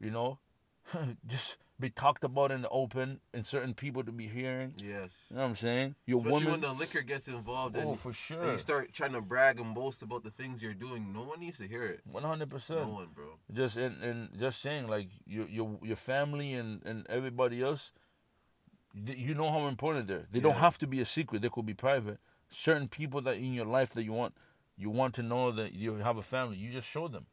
you 0.01 0.11
know 0.11 0.39
just 1.27 1.59
be 1.79 1.91
talked 1.91 2.25
about 2.25 2.51
in 2.51 2.63
the 2.63 2.69
open 2.71 3.21
and 3.35 3.47
certain 3.47 3.75
people 3.75 4.03
to 4.03 4.11
be 4.11 4.27
hearing 4.27 4.73
Yes. 4.79 5.11
you 5.29 5.37
know 5.37 5.43
what 5.43 5.49
i'm 5.49 5.55
saying 5.55 5.95
your 6.07 6.17
Especially 6.21 6.47
woman 6.47 6.51
when 6.53 6.61
the 6.63 6.73
liquor 6.73 7.03
gets 7.03 7.29
involved 7.29 7.77
oh 7.77 7.81
and, 7.91 7.99
for 7.99 8.09
and 8.09 8.17
sure 8.17 8.53
you 8.53 8.57
start 8.59 8.91
trying 8.95 9.13
to 9.13 9.21
brag 9.21 9.61
and 9.61 9.75
boast 9.75 10.03
about 10.03 10.25
the 10.25 10.31
things 10.31 10.63
you're 10.63 10.73
doing. 10.73 11.13
No 11.13 11.25
one 11.25 11.41
needs 11.41 11.59
to 11.59 11.69
hear 11.69 11.85
it. 11.85 12.01
100% 12.11 12.71
No 12.71 12.89
one, 12.89 13.09
bro. 13.15 13.27
just 13.53 13.77
and, 13.77 14.03
and 14.03 14.31
just 14.41 14.63
saying 14.63 14.89
like 14.89 15.09
your 15.27 15.47
your 15.47 15.79
your 15.83 15.97
family 15.97 16.55
and 16.55 16.83
and 16.87 17.07
everybody 17.11 17.63
else 17.63 17.93
you 19.05 19.35
know 19.35 19.51
how 19.53 19.69
important 19.69 20.09
they're 20.09 20.27
they 20.33 20.41
don't 20.41 20.57
have 20.57 20.79
to 20.79 20.87
be 20.87 21.01
a 21.01 21.05
secret 21.05 21.43
they 21.43 21.51
could 21.51 21.67
be 21.67 21.75
private 21.75 22.19
certain 22.49 22.89
people 22.89 23.21
that 23.21 23.37
in 23.37 23.53
your 23.53 23.67
life 23.67 23.91
that 23.91 24.03
you 24.05 24.13
want 24.15 24.35
you 24.79 24.91
want 24.91 25.15
to 25.17 25.23
know 25.23 25.51
that 25.53 25.73
you 25.75 25.95
have 25.97 26.17
a 26.17 26.23
family, 26.23 26.57
you 26.57 26.71
just 26.73 26.89
show 26.89 27.09
them, 27.09 27.27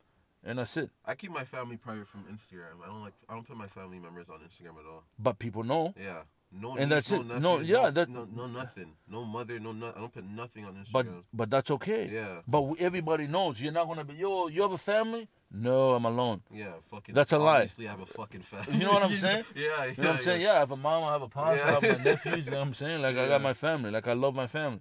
and 0.43 0.57
that's 0.59 0.75
it. 0.77 0.89
I 1.05 1.15
keep 1.15 1.31
my 1.31 1.43
family 1.45 1.77
private 1.77 2.07
from 2.07 2.21
Instagram. 2.23 2.83
I 2.83 2.87
don't 2.87 3.01
like. 3.01 3.13
I 3.29 3.33
don't 3.33 3.47
put 3.47 3.55
my 3.57 3.67
family 3.67 3.99
members 3.99 4.29
on 4.29 4.39
Instagram 4.39 4.79
at 4.79 4.85
all. 4.91 5.03
But 5.19 5.39
people 5.39 5.63
know. 5.63 5.93
Yeah. 5.99 6.21
No. 6.51 6.71
And 6.77 6.89
niece, 6.89 7.09
that's 7.09 7.11
no 7.11 7.17
it. 7.19 7.25
Nephews, 7.25 7.41
No, 7.41 7.59
yeah, 7.59 7.89
that- 7.89 8.07
No, 8.09 8.25
no 8.33 8.47
nothing. 8.47 8.93
No 9.09 9.25
mother. 9.25 9.59
No. 9.59 9.73
no 9.73 9.89
I 9.93 9.99
don't 9.99 10.13
put 10.13 10.23
nothing 10.23 10.63
on 10.63 10.73
Instagram. 10.75 10.91
But 10.93 11.07
but 11.33 11.49
that's 11.49 11.69
okay. 11.71 12.09
yeah. 12.11 12.41
But 12.47 12.75
everybody 12.79 13.27
knows 13.27 13.59
you're 13.61 13.73
not 13.73 13.87
gonna 13.87 14.05
be. 14.05 14.13
Yo, 14.13 14.47
you 14.47 14.61
have 14.61 14.71
a 14.71 14.77
family? 14.77 15.27
No, 15.51 15.95
I'm 15.95 16.05
alone. 16.05 16.41
Yeah. 16.53 16.73
Fucking. 16.89 17.13
That's 17.13 17.33
a 17.33 17.37
lie. 17.39 17.55
Obviously, 17.55 17.87
I 17.87 17.91
have 17.91 17.99
a 18.01 18.05
fucking 18.05 18.41
family. 18.51 18.77
You 18.79 18.85
know 18.85 18.93
what 18.93 19.03
I'm 19.03 19.13
saying? 19.25 19.43
yeah. 19.55 19.63
Yeah. 19.63 19.85
You 19.85 20.03
know 20.03 20.09
what 20.09 20.15
I'm 20.17 20.21
saying? 20.21 20.41
Yeah, 20.41 20.53
I 20.53 20.59
have 20.59 20.71
a 20.71 20.77
mom, 20.77 21.03
I 21.03 21.11
have 21.13 21.21
a 21.23 21.27
pops, 21.27 21.61
I 21.61 21.71
have 21.71 21.81
my 21.81 22.03
nephews. 22.03 22.45
You 22.45 22.51
know 22.51 22.59
what 22.59 22.67
I'm 22.67 22.73
saying? 22.73 23.01
Like 23.01 23.17
I 23.17 23.27
got 23.27 23.41
my 23.49 23.53
family. 23.53 23.91
Like 23.91 24.07
I 24.07 24.13
love 24.13 24.33
my 24.35 24.47
family. 24.47 24.79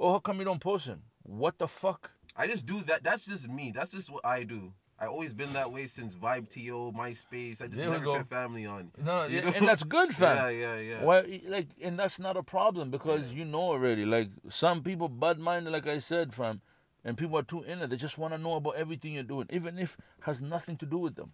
Oh, 0.00 0.12
how 0.12 0.18
come 0.18 0.38
you 0.38 0.44
don't 0.44 0.60
post 0.60 0.86
him? 0.86 1.02
What 1.22 1.58
the 1.58 1.68
fuck? 1.68 2.10
I 2.36 2.46
just 2.46 2.66
do 2.66 2.82
that. 2.82 3.02
That's 3.02 3.26
just 3.26 3.48
me. 3.48 3.72
That's 3.74 3.92
just 3.92 4.10
what 4.10 4.24
I 4.24 4.44
do. 4.44 4.72
I 4.98 5.06
always 5.06 5.34
been 5.34 5.52
that 5.54 5.72
way 5.72 5.88
since 5.88 6.14
Vibe 6.14 6.48
To, 6.50 6.92
MySpace. 6.96 7.60
I 7.60 7.66
just 7.66 7.78
There 7.78 7.90
never 7.90 8.04
put 8.04 8.28
family 8.28 8.66
on. 8.66 8.92
No, 9.02 9.24
yeah, 9.24 9.50
and 9.52 9.66
that's 9.66 9.82
good, 9.82 10.12
fam. 10.14 10.36
Yeah, 10.36 10.48
yeah, 10.48 10.78
yeah. 10.78 11.02
Why, 11.02 11.40
like, 11.48 11.66
and 11.82 11.98
that's 11.98 12.20
not 12.20 12.36
a 12.36 12.42
problem 12.44 12.92
because 12.92 13.32
you 13.32 13.44
know 13.44 13.62
already. 13.62 14.04
Like 14.04 14.28
some 14.48 14.82
people, 14.82 15.08
bad 15.08 15.40
minded, 15.40 15.72
like 15.72 15.88
I 15.88 15.98
said, 15.98 16.32
fam, 16.32 16.60
and 17.04 17.16
people 17.16 17.36
are 17.36 17.42
too 17.42 17.64
in 17.64 17.82
it. 17.82 17.90
They 17.90 17.96
just 17.96 18.16
want 18.16 18.32
to 18.32 18.38
know 18.38 18.54
about 18.54 18.76
everything 18.76 19.14
you're 19.14 19.24
doing, 19.24 19.48
even 19.50 19.76
if 19.76 19.96
has 20.20 20.40
nothing 20.40 20.76
to 20.76 20.86
do 20.86 20.98
with 20.98 21.16
them. 21.16 21.32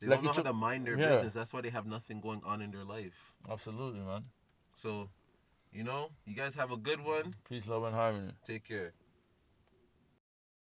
They 0.00 0.06
like 0.06 0.22
don't 0.22 0.24
know 0.24 0.32
how 0.32 0.42
to 0.42 0.52
mind 0.54 0.86
their 0.86 0.98
yeah. 0.98 1.08
business. 1.10 1.34
That's 1.34 1.52
why 1.52 1.60
they 1.60 1.70
have 1.70 1.86
nothing 1.86 2.20
going 2.20 2.40
on 2.44 2.62
in 2.62 2.70
their 2.70 2.84
life. 2.84 3.34
Absolutely, 3.50 4.00
man. 4.00 4.24
So, 4.76 5.10
you 5.70 5.84
know, 5.84 6.10
you 6.24 6.34
guys 6.34 6.54
have 6.54 6.70
a 6.70 6.76
good 6.78 7.04
one. 7.04 7.34
Peace, 7.48 7.66
love, 7.66 7.84
and 7.84 7.94
harmony. 7.94 8.32
Take 8.46 8.64
care. 8.64 8.92